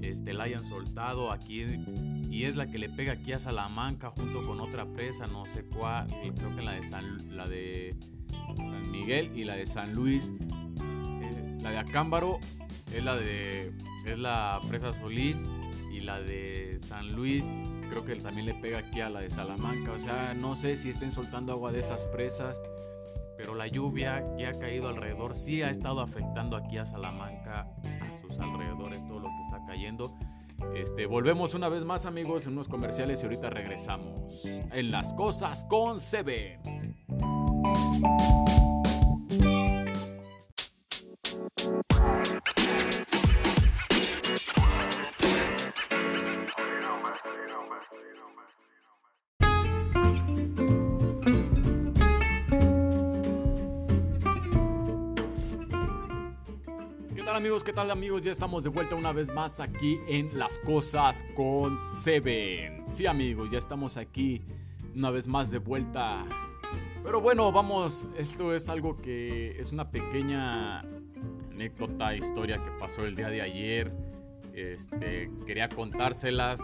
este, 0.00 0.32
la 0.32 0.44
hayan 0.44 0.64
soltado 0.64 1.30
aquí 1.30 1.64
y 2.30 2.44
es 2.44 2.56
la 2.56 2.66
que 2.66 2.78
le 2.78 2.88
pega 2.88 3.14
aquí 3.14 3.32
a 3.32 3.40
Salamanca 3.40 4.10
junto 4.10 4.46
con 4.46 4.60
otra 4.60 4.86
presa, 4.86 5.26
no 5.26 5.44
sé 5.46 5.64
cuál, 5.64 6.06
creo 6.34 6.54
que 6.56 6.62
la 6.62 6.72
de 6.72 6.88
San, 6.88 7.36
la 7.36 7.46
Miguel 8.90 9.32
y 9.34 9.44
la 9.44 9.56
de 9.56 9.66
San 9.66 9.92
Luis. 9.92 10.32
Eh, 11.20 11.58
la 11.60 11.70
de 11.70 11.78
Acámbaro 11.78 12.38
es 12.94 13.04
la 13.04 13.14
de 13.14 13.74
es 14.06 14.18
la 14.18 14.60
presa 14.68 14.94
Solís 14.94 15.36
y 15.96 16.00
la 16.00 16.20
de 16.20 16.78
San 16.86 17.14
Luis 17.14 17.44
creo 17.88 18.04
que 18.04 18.16
también 18.16 18.46
le 18.46 18.54
pega 18.54 18.78
aquí 18.78 19.00
a 19.00 19.08
la 19.08 19.20
de 19.20 19.30
Salamanca, 19.30 19.92
o 19.92 19.98
sea, 19.98 20.34
no 20.34 20.54
sé 20.54 20.76
si 20.76 20.90
estén 20.90 21.10
soltando 21.10 21.52
agua 21.52 21.72
de 21.72 21.80
esas 21.80 22.06
presas, 22.08 22.60
pero 23.36 23.54
la 23.54 23.66
lluvia 23.66 24.22
que 24.36 24.46
ha 24.46 24.52
caído 24.58 24.88
alrededor 24.88 25.34
sí 25.34 25.62
ha 25.62 25.70
estado 25.70 26.00
afectando 26.00 26.56
aquí 26.56 26.76
a 26.78 26.86
Salamanca, 26.86 27.68
a 27.84 28.20
sus 28.20 28.38
alrededores, 28.38 29.06
todo 29.06 29.20
lo 29.20 29.28
que 29.28 29.44
está 29.46 29.64
cayendo. 29.66 30.14
Este, 30.74 31.06
volvemos 31.06 31.54
una 31.54 31.68
vez 31.68 31.84
más 31.84 32.06
amigos 32.06 32.46
en 32.46 32.52
unos 32.52 32.68
comerciales 32.68 33.20
y 33.22 33.24
ahorita 33.24 33.50
regresamos 33.50 34.20
en 34.44 34.90
las 34.90 35.12
cosas 35.14 35.64
con 35.64 35.98
CB. 35.98 36.58
Amigos? 57.96 58.20
Ya 58.20 58.30
estamos 58.30 58.62
de 58.62 58.68
vuelta 58.68 58.94
una 58.94 59.10
vez 59.10 59.32
más 59.32 59.58
aquí 59.58 59.98
en 60.06 60.38
Las 60.38 60.58
Cosas 60.58 61.24
con 61.34 61.78
Seven. 61.78 62.84
Sí 62.86 63.06
amigos, 63.06 63.48
ya 63.50 63.58
estamos 63.58 63.96
aquí 63.96 64.42
una 64.94 65.10
vez 65.10 65.26
más 65.26 65.50
de 65.50 65.56
vuelta. 65.56 66.26
Pero 67.02 67.22
bueno, 67.22 67.50
vamos, 67.52 68.04
esto 68.18 68.54
es 68.54 68.68
algo 68.68 68.98
que 68.98 69.58
es 69.58 69.72
una 69.72 69.90
pequeña 69.90 70.80
anécdota, 71.50 72.14
historia 72.14 72.62
que 72.62 72.70
pasó 72.78 73.06
el 73.06 73.16
día 73.16 73.30
de 73.30 73.40
ayer. 73.40 73.90
Este, 74.52 75.30
quería 75.46 75.70
contárselas 75.70 76.60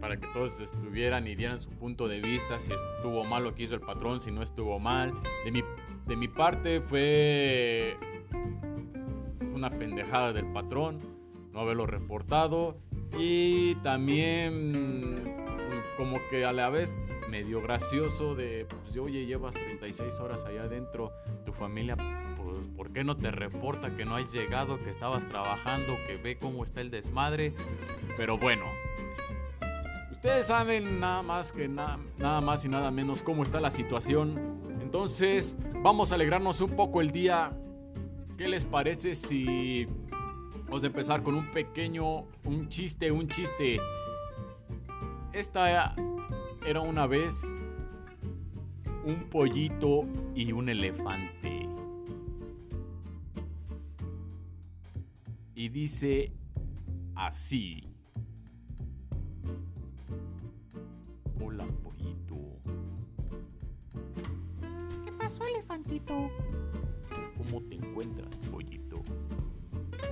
para 0.00 0.16
que 0.16 0.26
todos 0.32 0.58
estuvieran 0.60 1.28
y 1.28 1.36
dieran 1.36 1.60
su 1.60 1.70
punto 1.70 2.08
de 2.08 2.20
vista, 2.20 2.58
si 2.58 2.72
estuvo 2.72 3.22
mal 3.22 3.44
lo 3.44 3.54
que 3.54 3.62
hizo 3.62 3.76
el 3.76 3.80
patrón, 3.80 4.20
si 4.20 4.32
no 4.32 4.42
estuvo 4.42 4.80
mal. 4.80 5.12
De 5.44 5.52
mi, 5.52 5.62
de 6.08 6.16
mi 6.16 6.26
parte 6.26 6.80
fue 6.80 7.96
una 9.54 9.70
pendejada 9.70 10.32
del 10.32 10.46
patrón, 10.52 11.00
no 11.52 11.60
haberlo 11.60 11.86
reportado 11.86 12.76
y 13.18 13.74
también 13.76 15.34
como 15.96 16.18
que 16.30 16.44
a 16.44 16.52
la 16.52 16.70
vez 16.70 16.96
medio 17.30 17.62
gracioso 17.62 18.34
de, 18.34 18.66
pues 18.68 18.96
oye, 18.96 19.26
llevas 19.26 19.54
36 19.54 20.20
horas 20.20 20.44
allá 20.44 20.64
adentro, 20.64 21.12
tu 21.46 21.52
familia, 21.52 21.96
pues, 21.96 22.58
¿por 22.76 22.92
qué 22.92 23.04
no 23.04 23.16
te 23.16 23.30
reporta 23.30 23.96
que 23.96 24.04
no 24.04 24.16
has 24.16 24.32
llegado, 24.32 24.82
que 24.82 24.90
estabas 24.90 25.26
trabajando, 25.28 25.94
que 26.06 26.16
ve 26.16 26.36
cómo 26.36 26.64
está 26.64 26.80
el 26.80 26.90
desmadre? 26.90 27.54
Pero 28.16 28.36
bueno, 28.38 28.64
ustedes 30.12 30.46
saben 30.46 31.00
nada 31.00 31.22
más 31.22 31.52
que 31.52 31.68
nada 31.68 31.98
más 32.40 32.64
y 32.64 32.68
nada 32.68 32.90
menos 32.90 33.22
cómo 33.22 33.42
está 33.42 33.60
la 33.60 33.70
situación. 33.70 34.38
Entonces, 34.82 35.56
vamos 35.82 36.12
a 36.12 36.16
alegrarnos 36.16 36.60
un 36.60 36.76
poco 36.76 37.00
el 37.00 37.10
día 37.10 37.52
¿Qué 38.36 38.48
les 38.48 38.64
parece 38.64 39.14
si 39.14 39.86
vamos 40.64 40.82
a 40.82 40.86
empezar 40.86 41.22
con 41.22 41.34
un 41.34 41.50
pequeño, 41.50 42.24
un 42.44 42.68
chiste, 42.68 43.12
un 43.12 43.28
chiste? 43.28 43.78
Esta 45.32 45.94
era 46.66 46.80
una 46.80 47.06
vez 47.06 47.42
un 49.04 49.28
pollito 49.30 50.04
y 50.34 50.52
un 50.52 50.68
elefante. 50.68 51.68
Y 55.54 55.68
dice 55.68 56.32
así. 57.14 57.88
Hola, 61.40 61.66
pollito. 61.82 62.36
¿Qué 65.04 65.12
pasó, 65.12 65.46
elefantito? 65.46 66.30
¿Cómo 67.52 67.68
te 67.68 67.74
encuentras, 67.74 68.34
pollito? 68.50 69.02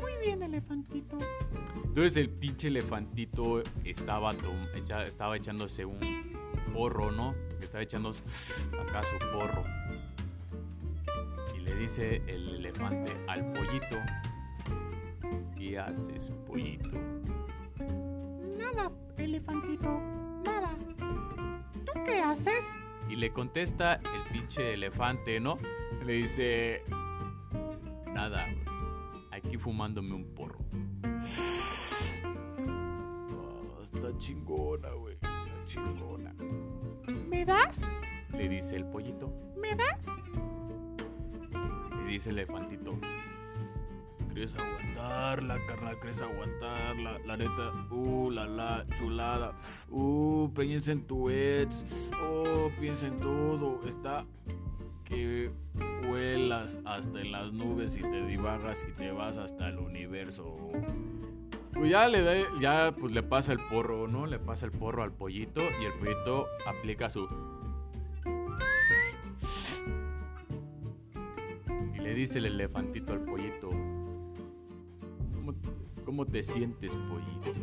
Muy 0.03 0.13
bien, 0.23 0.43
elefantito. 0.43 1.17
Entonces 1.85 2.19
el 2.19 2.29
pinche 2.29 2.69
elefantito 2.69 3.63
estaba, 3.83 4.35
estaba 5.07 5.39
echándose 5.39 5.87
un 5.87 5.99
porro, 6.75 7.11
¿no? 7.11 7.35
Estaba 7.63 7.83
echando 7.83 8.11
acá 8.79 9.03
su 9.05 9.17
porro. 9.33 9.65
Y 11.57 11.61
le 11.61 11.75
dice 11.77 12.23
el 12.27 12.57
elefante 12.57 13.17
al 13.27 13.51
pollito, 13.53 13.97
¿qué 15.57 15.79
haces, 15.79 16.31
pollito? 16.47 16.91
Nada, 18.59 18.93
elefantito, 19.17 19.99
nada. 20.45 20.77
haces? 22.23 22.71
Y 23.09 23.17
le 23.17 23.33
contesta 23.33 23.95
el 23.95 24.31
pinche 24.31 24.75
elefante, 24.75 25.41
¿no? 25.41 25.57
Le 26.05 26.13
dice, 26.13 26.83
nada, 28.21 28.45
güey. 28.53 28.67
Aquí 29.31 29.57
fumándome 29.57 30.15
un 30.15 30.25
porro. 30.35 30.59
Ah, 33.33 33.83
está 33.83 34.19
chingona, 34.19 34.91
güey. 34.91 35.15
Está 35.15 35.65
chingona. 35.65 36.35
¿Me 37.29 37.45
das? 37.45 37.81
Le 38.33 38.49
dice 38.49 38.77
el 38.77 38.85
pollito. 38.85 39.33
¿Me 39.57 39.75
das? 39.75 40.07
Le 41.97 42.05
dice 42.05 42.31
el 42.31 42.39
elefantito. 42.39 42.99
¿Crees 44.31 44.55
aguantarla, 44.55 45.59
carnal? 45.67 45.99
¿Crees 45.99 46.21
aguantarla? 46.21 47.19
La 47.27 47.37
neta, 47.37 47.73
uh, 47.91 48.31
la 48.31 48.47
la, 48.47 48.87
chulada. 48.99 49.57
Uh, 49.89 50.51
piensa 50.55 50.93
en 50.93 51.07
tu 51.07 51.31
ex. 51.31 51.85
Oh, 52.23 52.71
piensa 52.79 53.07
en 53.07 53.19
todo. 53.19 53.81
Está 53.89 54.27
que 55.05 55.51
vuelas 56.11 56.81
hasta 56.85 57.21
en 57.21 57.31
las 57.31 57.53
nubes 57.53 57.97
y 57.97 58.03
te 58.03 58.27
divagas 58.27 58.85
y 58.89 58.93
te 58.93 59.13
vas 59.13 59.37
hasta 59.37 59.69
el 59.69 59.79
universo. 59.79 60.57
Pues 61.73 61.89
ya 61.89 62.09
le 62.09 62.23
da, 62.23 62.35
ya 62.61 62.93
pues 62.99 63.13
le 63.13 63.23
pasa 63.23 63.53
el 63.53 63.61
porro, 63.71 64.09
¿no? 64.09 64.27
Le 64.27 64.41
pasa 64.41 64.67
el 64.67 64.73
porro 64.73 65.05
al 65.05 65.13
pollito 65.13 65.63
y 65.81 65.85
el 65.85 65.93
pollito 65.95 66.49
aplica 66.67 67.09
su 67.11 67.29
Y 71.95 71.99
le 72.01 72.15
dice 72.15 72.39
el 72.39 72.47
elefantito 72.47 73.13
al 73.13 73.21
pollito, 73.21 73.71
¿cómo, 75.33 75.55
cómo 76.05 76.27
te 76.27 76.43
sientes, 76.43 76.97
pollito? 76.97 77.55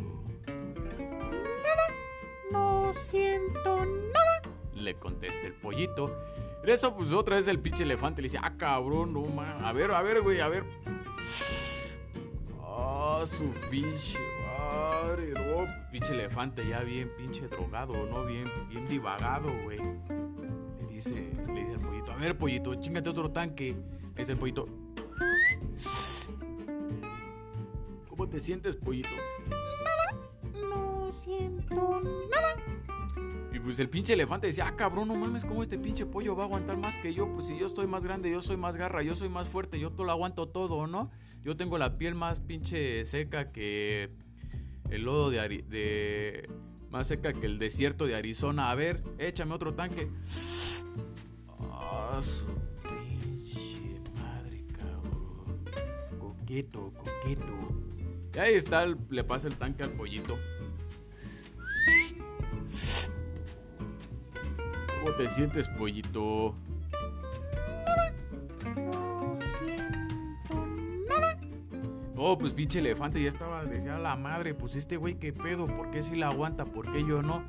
No 2.50 2.92
siento 2.94 3.84
nada. 3.84 4.42
Le 4.74 4.94
contesta 4.94 5.46
el 5.46 5.52
pollito. 5.52 6.16
Eso, 6.68 6.94
pues 6.94 7.12
otra 7.12 7.36
vez 7.36 7.48
el 7.48 7.60
pinche 7.60 7.84
elefante 7.84 8.20
le 8.20 8.26
dice, 8.26 8.38
ah, 8.42 8.52
cabrón, 8.58 9.14
no 9.14 9.22
ma. 9.22 9.66
A 9.66 9.72
ver, 9.72 9.90
a 9.90 10.02
ver, 10.02 10.20
güey, 10.20 10.40
a 10.40 10.48
ver. 10.48 10.64
Ah, 12.62 13.24
su 13.24 13.50
pinche 13.70 14.18
madre, 14.46 15.32
no. 15.32 15.66
Pinche 15.90 16.12
elefante 16.12 16.68
ya 16.68 16.80
bien 16.80 17.10
pinche 17.16 17.48
drogado, 17.48 17.94
¿no? 18.06 18.26
Bien, 18.26 18.44
bien 18.68 18.86
divagado, 18.86 19.50
güey. 19.64 19.78
Le 19.78 20.86
dice, 20.94 21.32
le 21.46 21.64
dice 21.64 21.74
al 21.76 21.80
pollito, 21.80 22.12
a 22.12 22.16
ver, 22.16 22.36
pollito, 22.36 22.74
chingate 22.74 23.08
otro 23.08 23.30
tanque. 23.30 23.74
Le 24.14 24.20
dice 24.20 24.32
el 24.32 24.38
pollito. 24.38 24.68
¿Cómo 28.10 28.28
te 28.28 28.40
sientes, 28.40 28.76
pollito? 28.76 29.08
No 30.54 31.10
siento 31.10 32.02
nada. 32.30 32.77
Y 33.58 33.60
pues 33.60 33.76
el 33.80 33.88
pinche 33.88 34.12
elefante 34.12 34.46
decía, 34.46 34.68
ah, 34.68 34.76
cabrón, 34.76 35.08
no 35.08 35.16
mames, 35.16 35.44
¿cómo 35.44 35.64
este 35.64 35.78
pinche 35.78 36.06
pollo 36.06 36.36
va 36.36 36.44
a 36.44 36.46
aguantar 36.46 36.76
más 36.76 36.96
que 36.98 37.12
yo? 37.12 37.26
Pues 37.34 37.48
si 37.48 37.58
yo 37.58 37.66
estoy 37.66 37.88
más 37.88 38.04
grande, 38.04 38.30
yo 38.30 38.40
soy 38.40 38.56
más 38.56 38.76
garra, 38.76 39.02
yo 39.02 39.16
soy 39.16 39.28
más 39.28 39.48
fuerte, 39.48 39.80
yo 39.80 39.90
todo 39.90 40.04
lo 40.04 40.12
aguanto 40.12 40.46
todo, 40.46 40.86
¿no? 40.86 41.10
Yo 41.42 41.56
tengo 41.56 41.76
la 41.76 41.98
piel 41.98 42.14
más 42.14 42.38
pinche 42.38 43.04
seca 43.04 43.50
que 43.50 44.10
el 44.90 45.02
lodo 45.02 45.30
de, 45.30 45.40
Ari-. 45.40 46.48
Más 46.90 47.08
seca 47.08 47.32
que 47.32 47.46
el 47.46 47.58
desierto 47.58 48.06
de 48.06 48.14
Arizona. 48.14 48.70
A 48.70 48.76
ver, 48.76 49.02
échame 49.18 49.54
otro 49.54 49.74
tanque. 49.74 50.08
Ah, 51.60 52.20
su 52.22 52.46
pinche 52.88 54.00
madre, 54.14 54.64
cabrón. 54.72 55.64
Coqueto, 56.20 56.92
coqueto. 56.96 57.74
Y 58.36 58.38
ahí 58.38 58.54
está, 58.54 58.86
le 58.86 59.24
pasa 59.24 59.48
el 59.48 59.56
tanque 59.56 59.82
al 59.82 59.90
pollito. 59.90 60.38
¿Cómo 64.98 65.12
te 65.16 65.28
sientes, 65.28 65.68
pollito? 65.68 66.54
Oh, 72.20 72.36
pues 72.36 72.52
pinche 72.52 72.80
elefante 72.80 73.22
ya 73.22 73.28
estaba, 73.28 73.64
decía 73.64 73.96
la 73.96 74.16
madre, 74.16 74.52
pues 74.52 74.74
este 74.74 74.96
güey 74.96 75.14
qué 75.14 75.32
pedo, 75.32 75.68
¿por 75.68 75.90
qué 75.92 76.02
si 76.02 76.16
la 76.16 76.28
aguanta? 76.28 76.64
¿Por 76.64 76.90
qué 76.92 77.04
yo 77.06 77.22
no? 77.22 77.44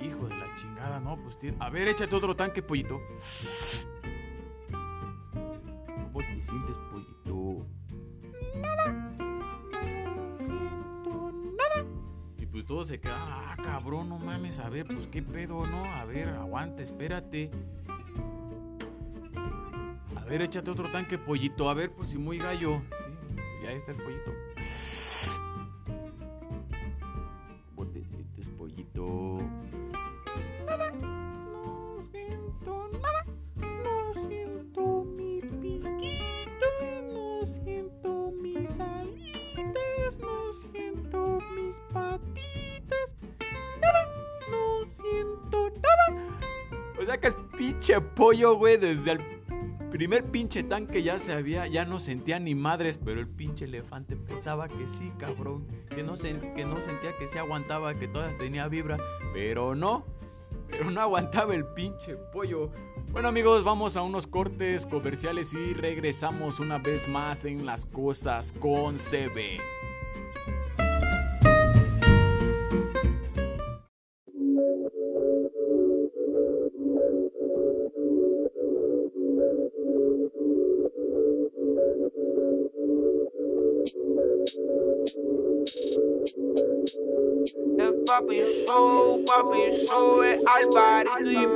Hijo 0.00 0.28
de 0.28 0.36
la 0.36 0.56
chingada, 0.56 1.00
no, 1.00 1.16
pues 1.16 1.38
tío. 1.38 1.52
A 1.58 1.68
ver, 1.68 1.88
échate 1.88 2.14
otro 2.14 2.36
tanque, 2.36 2.62
pollito. 2.62 3.00
¿Cómo 4.70 6.18
te 6.20 6.42
sientes, 6.42 6.76
pollito? 6.92 7.66
Pues 12.64 12.66
todo 12.66 12.84
se 12.84 12.98
queda, 12.98 13.14
ah, 13.18 13.56
cabrón, 13.62 14.08
no 14.08 14.18
mames, 14.18 14.58
a 14.58 14.70
ver, 14.70 14.86
pues 14.86 15.06
qué 15.08 15.22
pedo, 15.22 15.66
¿no? 15.66 15.84
A 15.84 16.06
ver, 16.06 16.30
aguanta, 16.30 16.82
espérate. 16.82 17.50
A 20.16 20.24
ver, 20.24 20.40
échate 20.40 20.70
otro 20.70 20.90
tanque, 20.90 21.18
pollito. 21.18 21.68
A 21.68 21.74
ver, 21.74 21.92
pues 21.92 22.08
si 22.08 22.16
muy 22.16 22.38
gallo. 22.38 22.80
Sí, 23.34 23.64
ya 23.64 23.72
está 23.72 23.92
el 23.92 23.98
pollito. 23.98 24.32
Pollo, 48.24 48.56
güey, 48.56 48.78
desde 48.78 49.12
el 49.12 49.20
primer 49.90 50.24
pinche 50.24 50.62
tanque 50.62 51.02
ya 51.02 51.18
se 51.18 51.34
había, 51.34 51.66
ya 51.66 51.84
no 51.84 52.00
sentía 52.00 52.38
ni 52.38 52.54
madres, 52.54 52.96
pero 53.04 53.20
el 53.20 53.28
pinche 53.28 53.66
elefante 53.66 54.16
pensaba 54.16 54.66
que 54.66 54.88
sí, 54.88 55.12
cabrón, 55.18 55.66
que 55.94 56.02
no, 56.02 56.16
sen- 56.16 56.54
que 56.54 56.64
no 56.64 56.80
sentía 56.80 57.14
que 57.18 57.28
sí 57.28 57.36
aguantaba, 57.36 57.94
que 57.98 58.08
todas 58.08 58.34
tenía 58.38 58.66
vibra, 58.66 58.96
pero 59.34 59.74
no, 59.74 60.06
pero 60.70 60.90
no 60.90 61.02
aguantaba 61.02 61.54
el 61.54 61.66
pinche 61.66 62.16
pollo. 62.32 62.70
Bueno 63.12 63.28
amigos, 63.28 63.62
vamos 63.62 63.94
a 63.98 64.00
unos 64.00 64.26
cortes 64.26 64.86
comerciales 64.86 65.52
y 65.52 65.74
regresamos 65.74 66.60
una 66.60 66.78
vez 66.78 67.06
más 67.06 67.44
en 67.44 67.66
las 67.66 67.84
cosas 67.84 68.54
con 68.58 68.96
CB. 68.96 69.60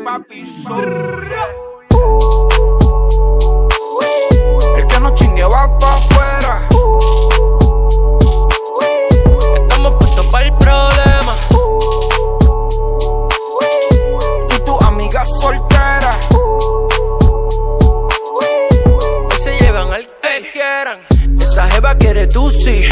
Papi 0.05 0.45
show. 0.45 1.58
Tú 22.27 22.51
sí. 22.51 22.85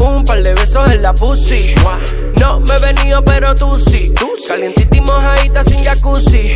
Un 0.00 0.24
par 0.24 0.42
de 0.42 0.54
besos 0.54 0.90
en 0.90 1.02
la 1.02 1.14
pussy. 1.14 1.74
No 2.40 2.60
me 2.60 2.74
he 2.74 2.78
venido, 2.78 3.22
pero 3.24 3.54
tú 3.54 3.78
sí. 3.78 4.12
Calientita 4.46 4.96
y 4.96 5.00
mojadita 5.00 5.64
sin 5.64 5.82
jacuzzi. 5.82 6.54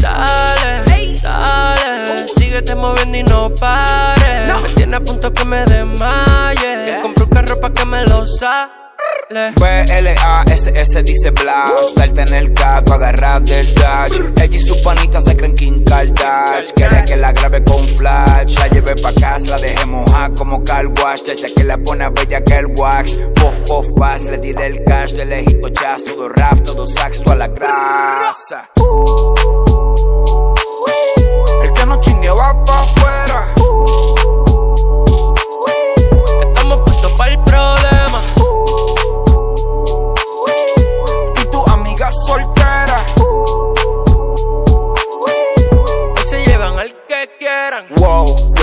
Dale, 0.00 1.16
dale. 1.22 2.28
Síguete 2.36 2.74
moviendo 2.74 3.18
y 3.18 3.22
no 3.22 3.54
pares. 3.54 4.52
Me 4.62 4.68
tiene 4.70 4.96
a 4.96 5.00
punto 5.00 5.32
que 5.32 5.44
me 5.44 5.64
desmaye. 5.64 6.98
Compro 7.00 7.24
un 7.24 7.30
carro 7.30 7.60
pa' 7.60 7.72
que 7.72 7.84
me 7.84 8.04
lo 8.06 8.26
sale. 8.26 8.83
B-L-A-S-S 9.30 11.02
dice 11.02 11.30
Blast 11.30 11.96
Darte 11.96 12.22
en 12.22 12.34
el 12.34 12.52
gato, 12.52 12.94
agarrar 12.94 13.42
del 13.42 13.74
dash. 13.74 14.20
Ella 14.36 14.56
y 14.56 14.58
su 14.58 14.80
panita 14.82 15.20
se 15.20 15.36
creen 15.36 15.54
Kim 15.54 15.82
Kardashian. 15.82 16.74
Quiere 16.74 17.04
que 17.04 17.16
la 17.16 17.32
grabe 17.32 17.62
con 17.64 17.88
flash. 17.96 18.58
La 18.58 18.68
lleve 18.68 18.94
pa' 18.96 19.14
casa, 19.14 19.46
la 19.50 19.58
deje 19.58 19.86
mojar 19.86 20.34
como 20.34 20.62
car 20.62 20.86
wash. 20.86 21.22
Desde 21.22 21.54
que 21.54 21.64
la 21.64 21.78
pone 21.78 22.04
a 22.04 22.10
bella 22.10 22.42
que 22.42 22.54
el 22.54 22.66
wax. 22.76 23.16
Puff, 23.34 23.58
puff, 23.66 23.88
pass, 23.98 24.24
le 24.24 24.38
tiré 24.38 24.66
el 24.66 24.84
cash 24.84 25.12
De 25.12 25.24
lejito 25.24 25.68
jazz, 25.68 26.04
todo 26.04 26.28
rap, 26.28 26.62
todo 26.62 26.86
sax, 26.86 27.22
toda 27.22 27.36
la 27.36 27.48
grasa. 27.48 28.70
El 31.62 31.72
que 31.72 31.86
no 31.86 32.00
chingue 32.00 32.30
va 32.30 32.64
pa' 32.64 32.82
afuera. 32.82 33.54
Estamos 36.42 36.80
puestos 36.84 37.12
para 37.16 37.30
el 37.32 37.38
problema. 37.42 37.83
esperan. 47.54 47.84
Wow. 48.00 48.53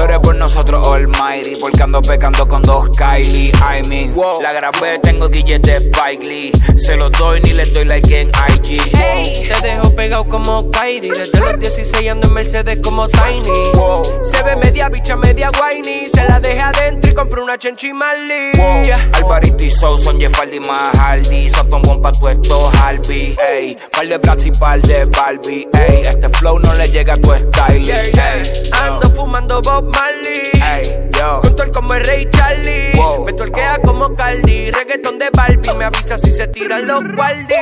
Almighty. 0.92 1.56
Porque 1.60 1.84
ando 1.84 2.02
pecando 2.02 2.48
con 2.48 2.62
dos 2.62 2.90
Kylie. 2.98 3.52
I 3.52 3.88
mean, 3.88 4.16
la 4.42 4.54
grabé, 4.54 5.00
tengo 5.00 5.28
DJ 5.28 5.60
de 5.60 5.78
Spike 5.78 6.28
Lee. 6.28 6.52
Se 6.78 6.96
lo 6.96 7.10
doy 7.10 7.42
ni 7.42 7.54
le 7.54 7.66
doy 7.68 7.86
like 7.86 8.20
en 8.20 8.30
IG. 8.30 8.80
Ey, 8.96 9.48
te 9.48 9.68
dejo 9.68 9.96
pegado 9.96 10.28
como 10.28 10.70
Kylie. 10.72 11.12
Desde 11.12 11.40
los 11.40 11.60
16 11.60 12.10
ando 12.10 12.28
en 12.28 12.34
Mercedes 12.34 12.78
como 12.84 13.08
Tiny. 13.08 13.72
Wow. 13.74 14.04
Se 14.24 14.44
ve 14.44 14.56
media 14.56 14.90
bicha, 14.90 15.16
media 15.16 15.52
whiny. 15.52 16.10
Se 16.10 16.24
la 16.28 16.40
deja 16.40 16.70
adentro 16.70 17.12
y 17.12 17.14
compré 17.14 17.42
una 17.42 17.58
chenchi 17.58 17.94
Marley. 17.94 18.52
Wow. 18.56 18.82
Alvarito 19.14 19.64
y 19.64 19.72
Sou 19.72 19.98
son 19.98 20.20
Jeffaldi 20.20 20.60
más 20.62 20.98
Hardy. 20.98 21.50
Son 21.50 21.70
con 21.70 21.82
bomba 21.82 22.12
tu 22.12 22.28
esto 22.28 22.72
Harvey. 22.82 23.36
Ey, 23.52 23.78
par 23.92 24.08
de 24.08 24.18
Blacks 24.18 24.46
y 24.46 24.52
par 24.52 24.82
de 24.82 25.06
Barbie. 25.06 25.68
Ey, 25.74 26.02
este 26.02 26.30
flow 26.38 26.60
no 26.60 26.74
le 26.74 26.88
llega 26.90 27.14
a 27.14 27.18
tu 27.18 27.32
stylist. 27.32 27.86
Yeah, 27.86 28.42
yeah. 28.42 28.86
Ando 28.86 29.10
fumando 29.12 29.62
Bob 29.62 29.90
Marley. 29.93 30.51
ey, 30.54 31.10
yo. 31.17 31.41
Como 31.73 31.93
el 31.93 32.04
Rey 32.04 32.30
Charlie. 32.30 32.91
Wow. 32.95 33.25
Me 33.25 33.34
torquea 33.34 33.80
como 33.82 34.13
Cardi. 34.15 34.71
Reggaeton 34.71 35.17
de 35.17 35.30
Barbie. 35.32 35.73
Me 35.73 35.86
avisa 35.86 36.17
si 36.17 36.32
se 36.32 36.47
tiran 36.47 36.86
los 36.86 37.04
guardi. 37.15 37.54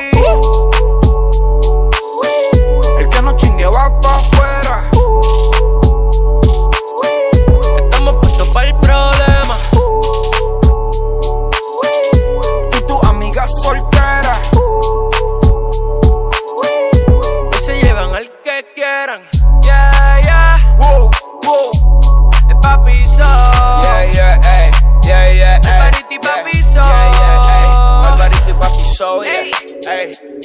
El 2.98 3.08
que 3.08 3.22
no 3.22 3.36
chingue 3.36 3.66
va 3.66 4.00
pa' 4.00 4.16
afuera. 4.16 4.90
Estamos 7.84 8.16
puestos 8.16 8.48
para 8.48 8.68
el 8.68 8.74
problema. 8.78 9.29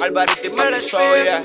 Alvarito 0.06 0.40
y 0.44 1.24
yeah. 1.24 1.44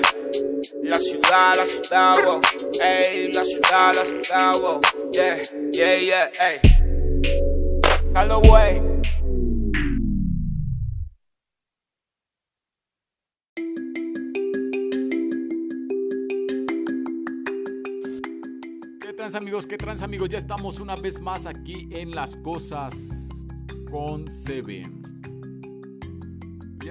La 0.83 0.99
ciudad, 0.99 1.55
la 1.57 1.65
ciudad, 1.65 2.13
wow. 2.23 2.41
Ey, 2.79 3.33
la 3.33 3.43
ciudad, 3.43 3.95
la 3.95 4.05
ciudad, 4.05 4.53
wow. 4.61 4.79
Yeah, 5.11 5.41
yeah, 5.73 5.97
yeah, 5.97 6.29
ey. 6.39 6.59
Callaway. 8.13 8.81
¿Qué 19.01 19.13
trans 19.13 19.33
amigos? 19.33 19.65
¿Qué 19.65 19.77
trans 19.77 20.03
amigos? 20.03 20.29
Ya 20.29 20.37
estamos 20.37 20.79
una 20.79 20.95
vez 20.95 21.19
más 21.19 21.47
aquí 21.47 21.89
en 21.91 22.11
las 22.11 22.37
cosas 22.37 22.93
con 23.89 24.29
Seven. 24.29 25.00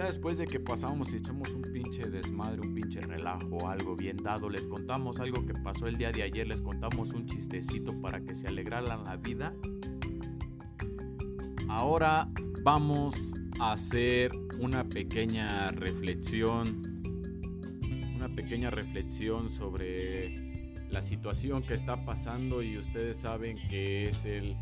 Ya 0.01 0.07
después 0.07 0.39
de 0.39 0.47
que 0.47 0.59
pasamos 0.59 1.13
y 1.13 1.17
echamos 1.17 1.51
un 1.51 1.61
pinche 1.61 2.09
desmadre, 2.09 2.67
un 2.67 2.75
pinche 2.75 3.03
relajo, 3.03 3.69
algo 3.69 3.95
bien 3.95 4.17
dado, 4.17 4.49
les 4.49 4.67
contamos 4.67 5.21
algo 5.21 5.45
que 5.45 5.53
pasó 5.53 5.89
el 5.89 5.99
día 5.99 6.11
de 6.11 6.23
ayer, 6.23 6.49
les 6.49 6.63
contamos 6.63 7.11
un 7.11 7.27
chistecito 7.27 8.01
para 8.01 8.23
que 8.23 8.35
se 8.35 8.49
alegraran 8.49 9.05
la 9.05 9.17
vida. 9.19 9.53
Ahora 11.69 12.31
vamos 12.63 13.35
a 13.61 13.73
hacer 13.73 14.31
una 14.59 14.89
pequeña 14.89 15.71
reflexión, 15.73 17.03
una 18.17 18.35
pequeña 18.35 18.71
reflexión 18.71 19.51
sobre 19.51 20.65
la 20.89 21.03
situación 21.03 21.63
que 21.63 21.75
está 21.75 22.07
pasando 22.07 22.63
y 22.63 22.79
ustedes 22.79 23.19
saben 23.19 23.59
que 23.69 24.09
es 24.09 24.25
el 24.25 24.57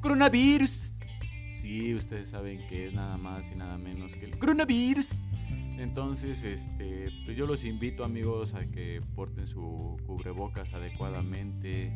coronavirus. 0.00 0.92
Sí, 1.62 1.94
ustedes 1.94 2.30
saben 2.30 2.66
que 2.66 2.88
es 2.88 2.92
nada 2.92 3.16
más 3.16 3.52
y 3.52 3.54
nada 3.54 3.78
menos 3.78 4.16
que 4.16 4.24
el 4.24 4.36
coronavirus. 4.36 5.22
Entonces, 5.78 6.42
este, 6.42 7.08
pues 7.24 7.36
yo 7.36 7.46
los 7.46 7.64
invito 7.64 8.02
amigos 8.02 8.54
a 8.54 8.66
que 8.66 9.00
porten 9.14 9.46
su 9.46 9.96
cubrebocas 10.04 10.74
adecuadamente, 10.74 11.92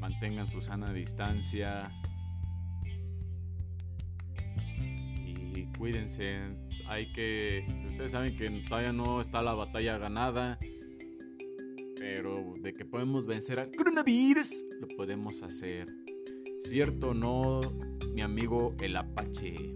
mantengan 0.00 0.50
su 0.50 0.60
sana 0.60 0.92
distancia 0.92 1.92
y 5.54 5.68
cuídense. 5.78 6.40
Hay 6.88 7.12
que, 7.12 7.64
ustedes 7.90 8.10
saben 8.10 8.36
que 8.36 8.50
todavía 8.68 8.92
no 8.92 9.20
está 9.20 9.40
la 9.40 9.54
batalla 9.54 9.98
ganada, 9.98 10.58
pero 11.96 12.54
de 12.60 12.74
que 12.74 12.84
podemos 12.84 13.24
vencer 13.24 13.60
al 13.60 13.70
coronavirus, 13.70 14.50
lo 14.80 14.88
podemos 14.96 15.44
hacer. 15.44 15.86
¿Cierto 16.64 17.10
o 17.10 17.14
no, 17.14 17.60
mi 18.12 18.20
amigo 18.20 18.74
el 18.80 18.96
Apache? 18.96 19.74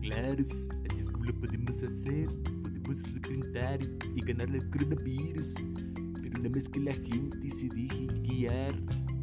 Claro, 0.00 0.40
así 0.40 1.00
es 1.00 1.08
como 1.08 1.24
lo 1.24 1.34
podemos 1.34 1.82
hacer. 1.82 2.28
Podemos 2.62 3.02
enfrentar 3.04 3.80
y 4.14 4.20
ganarle 4.20 4.58
al 4.58 4.70
coronavirus. 4.70 5.54
Pero 6.22 6.38
nada 6.38 6.50
más 6.50 6.68
que 6.68 6.80
la 6.80 6.94
gente 6.94 7.50
se 7.50 7.68
deje 7.68 8.06
guiar 8.22 8.74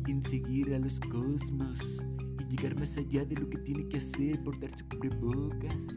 en 0.07 0.23
seguir 0.23 0.73
a 0.73 0.79
los 0.79 0.99
cosmos 0.99 1.79
y 2.39 2.55
llegar 2.55 2.77
más 2.79 2.97
allá 2.97 3.23
de 3.25 3.35
lo 3.35 3.49
que 3.49 3.57
tiene 3.59 3.87
que 3.87 3.97
hacer 3.97 4.43
por 4.43 4.59
dar 4.59 4.77
su 4.77 4.85
cubrebocas. 4.89 5.87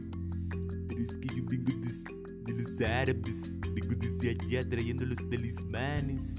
Pero 0.87 1.03
es 1.03 1.17
que 1.17 1.35
yo 1.35 1.43
vengo 1.45 1.71
de, 1.81 2.53
de 2.53 2.63
los 2.63 2.81
árabes, 2.81 3.59
vengo 3.73 3.95
desde 3.95 4.31
allá 4.31 4.67
trayendo 4.67 5.05
los 5.05 5.29
talismanes. 5.29 6.37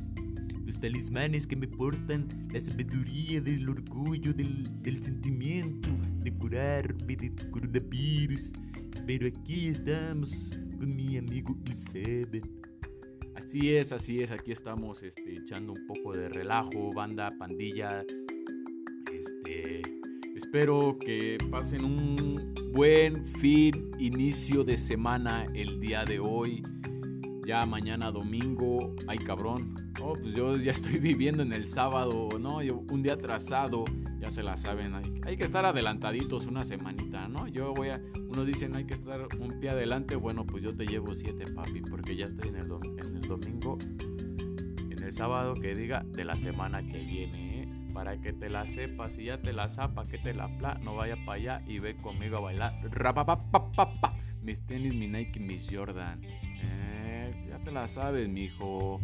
Los 0.72 0.80
talismanes 0.80 1.46
que 1.46 1.54
me 1.54 1.68
portan 1.68 2.48
la 2.50 2.58
sabiduría 2.58 3.42
del 3.42 3.68
orgullo, 3.68 4.32
del, 4.32 4.70
del 4.80 5.02
sentimiento 5.02 5.90
de 6.22 6.32
curarme 6.32 7.14
de 7.14 7.30
coronavirus. 7.50 8.54
Pero 9.06 9.28
aquí 9.28 9.66
estamos 9.66 10.30
con 10.78 10.96
mi 10.96 11.18
amigo 11.18 11.54
Isabel. 11.70 12.40
Así 13.34 13.74
es, 13.74 13.92
así 13.92 14.22
es, 14.22 14.30
aquí 14.30 14.52
estamos 14.52 15.02
este, 15.02 15.34
echando 15.34 15.74
un 15.74 15.86
poco 15.86 16.14
de 16.14 16.30
relajo, 16.30 16.90
banda, 16.94 17.28
pandilla. 17.38 18.02
Este, 19.12 19.82
espero 20.34 20.96
que 20.98 21.36
pasen 21.50 21.84
un 21.84 22.54
buen 22.72 23.26
fin, 23.26 23.90
inicio 23.98 24.64
de 24.64 24.78
semana 24.78 25.44
el 25.54 25.80
día 25.80 26.06
de 26.06 26.18
hoy. 26.18 26.62
Ya 27.46 27.66
mañana 27.66 28.10
domingo, 28.12 28.94
ay 29.08 29.18
cabrón. 29.18 29.74
Oh, 30.00 30.14
pues 30.14 30.34
yo 30.34 30.56
ya 30.56 30.72
estoy 30.72 30.98
viviendo 31.00 31.42
en 31.42 31.52
el 31.52 31.66
sábado, 31.66 32.28
¿no? 32.38 32.62
Yo 32.62 32.78
un 32.90 33.02
día 33.02 33.14
atrasado, 33.14 33.84
ya 34.20 34.30
se 34.30 34.42
la 34.42 34.56
saben. 34.56 34.94
Hay, 35.24 35.36
que 35.36 35.44
estar 35.44 35.64
adelantaditos 35.64 36.46
una 36.46 36.64
semanita, 36.64 37.28
¿no? 37.28 37.48
Yo 37.48 37.74
voy 37.74 37.88
a, 37.88 38.00
uno 38.28 38.44
dicen 38.44 38.76
hay 38.76 38.84
que 38.84 38.94
estar 38.94 39.26
un 39.40 39.58
pie 39.60 39.70
adelante. 39.70 40.14
Bueno, 40.16 40.46
pues 40.46 40.62
yo 40.62 40.74
te 40.74 40.86
llevo 40.86 41.14
siete, 41.14 41.50
papi, 41.52 41.80
porque 41.82 42.14
ya 42.16 42.26
estoy 42.26 42.48
en 42.48 42.56
el, 42.56 42.68
dom- 42.68 43.00
en 43.04 43.16
el 43.16 43.22
domingo, 43.22 43.76
en 44.90 45.02
el 45.02 45.12
sábado 45.12 45.54
que 45.54 45.74
diga 45.74 46.04
de 46.06 46.24
la 46.24 46.36
semana 46.36 46.82
que 46.86 46.98
viene, 47.04 47.62
¿eh? 47.62 47.68
Para 47.92 48.18
que 48.20 48.32
te 48.32 48.48
la 48.48 48.66
sepas, 48.68 49.12
si 49.14 49.24
ya 49.24 49.42
te 49.42 49.52
la 49.52 49.68
zapa, 49.68 50.06
que 50.06 50.16
te 50.18 50.32
la 50.32 50.48
pla, 50.58 50.78
no 50.82 50.94
vaya 50.94 51.16
para 51.26 51.32
allá 51.38 51.62
y 51.66 51.80
ve 51.80 51.96
conmigo 51.96 52.36
a 52.38 52.40
bailar. 52.40 52.80
Rapapapapapa. 52.90 54.16
Mis 54.42 54.64
tenis, 54.66 54.94
mi 54.94 55.06
Nike, 55.06 55.38
mis 55.38 55.66
Jordan. 55.70 56.20
Te 57.64 57.70
la 57.70 57.86
sabes, 57.86 58.28
mijo. 58.28 59.00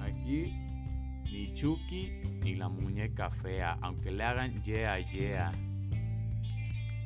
Aquí 0.00 0.52
ni 1.32 1.54
Chucky 1.54 2.10
ni 2.42 2.54
la 2.54 2.68
muñeca 2.68 3.30
fea, 3.30 3.78
aunque 3.80 4.10
le 4.10 4.22
hagan 4.22 4.62
yeah 4.62 4.98
yeah. 4.98 5.52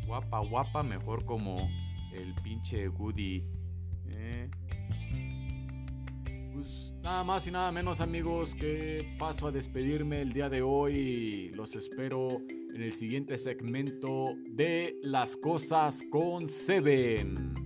Guapa, 0.06 0.40
guapa, 0.40 0.82
mejor 0.82 1.24
como 1.24 1.70
el 2.12 2.34
pinche 2.42 2.88
Woody. 2.88 3.44
Eh. 4.10 4.50
Pues 6.52 6.94
nada 7.02 7.22
más 7.22 7.46
y 7.46 7.50
nada 7.50 7.70
menos 7.70 8.00
amigos 8.00 8.54
que 8.54 9.14
paso 9.18 9.46
a 9.46 9.52
despedirme 9.52 10.22
el 10.22 10.32
día 10.32 10.48
de 10.48 10.62
hoy. 10.62 11.52
Los 11.54 11.76
espero 11.76 12.28
en 12.74 12.82
el 12.82 12.94
siguiente 12.94 13.38
segmento 13.38 14.34
de 14.50 14.96
Las 15.02 15.36
Cosas 15.36 16.02
con 16.10 16.48
Seven. 16.48 17.65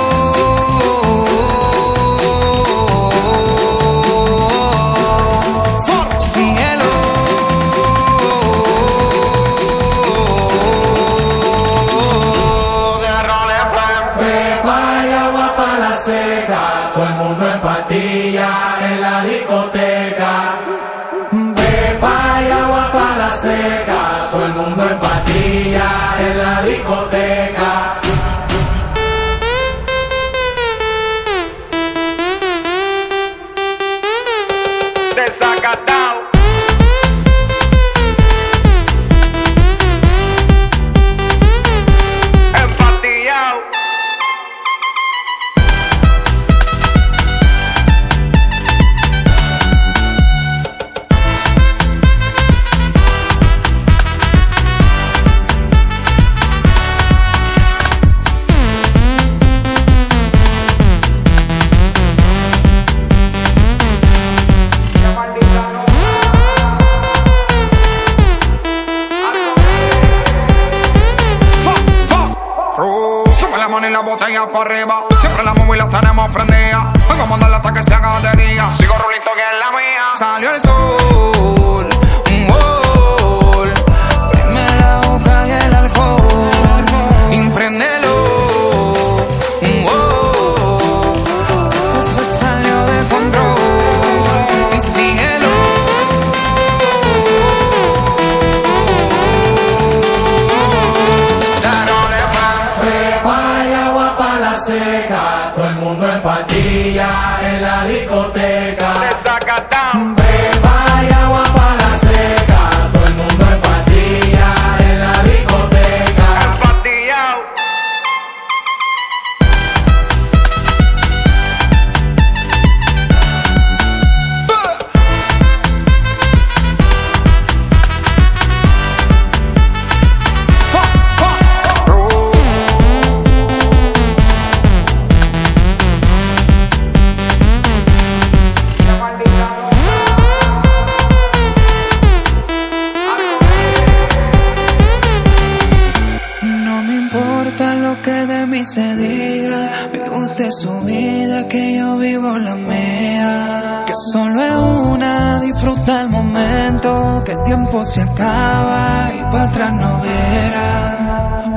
yo 151.77 151.97
vivo 151.97 152.37
la 152.37 152.55
mía. 152.55 153.83
Que 153.85 153.93
solo 154.11 154.41
es 154.41 154.55
una, 154.93 155.39
disfruta 155.39 156.01
el 156.01 156.09
momento, 156.09 157.23
que 157.25 157.33
el 157.33 157.43
tiempo 157.43 157.83
se 157.85 158.01
acaba 158.01 159.11
y 159.15 159.21
para 159.31 159.43
atrás 159.43 159.73
no 159.73 160.01
verás. 160.01 160.95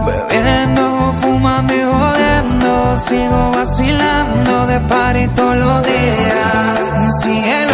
Bebiendo, 0.06 1.14
fumando 1.20 1.74
y 1.74 1.82
jodiendo, 1.82 2.98
sigo 2.98 3.52
vacilando 3.52 4.66
de 4.66 4.80
par 4.80 5.16
y 5.16 5.26
todos 5.28 5.56
los 5.56 5.82
días. 5.84 6.80
Y 7.06 7.22
si 7.22 7.50
el 7.50 7.73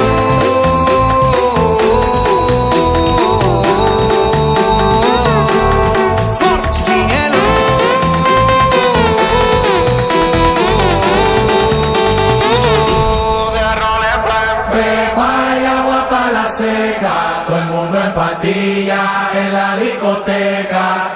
discoteca. 20.01 21.15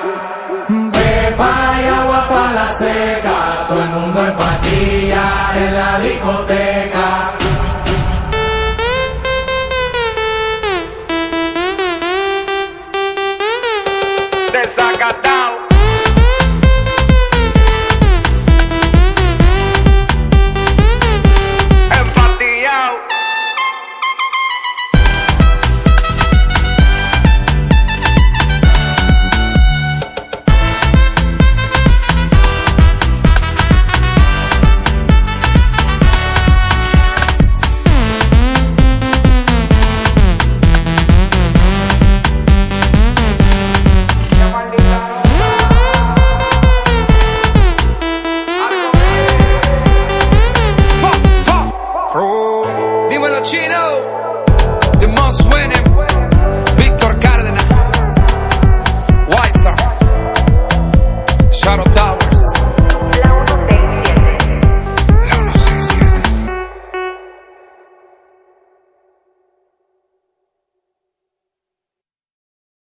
Beba 0.68 1.54
y 1.80 1.86
agua 1.88 2.28
para 2.28 2.52
la 2.52 2.68
seca. 2.68 3.66
Todo 3.68 3.82
el 3.82 3.88
mundo 3.88 4.26
en 4.26 4.36
pastilla 4.36 5.24
en 5.56 5.74
la 5.74 5.98
discoteca. 6.00 6.93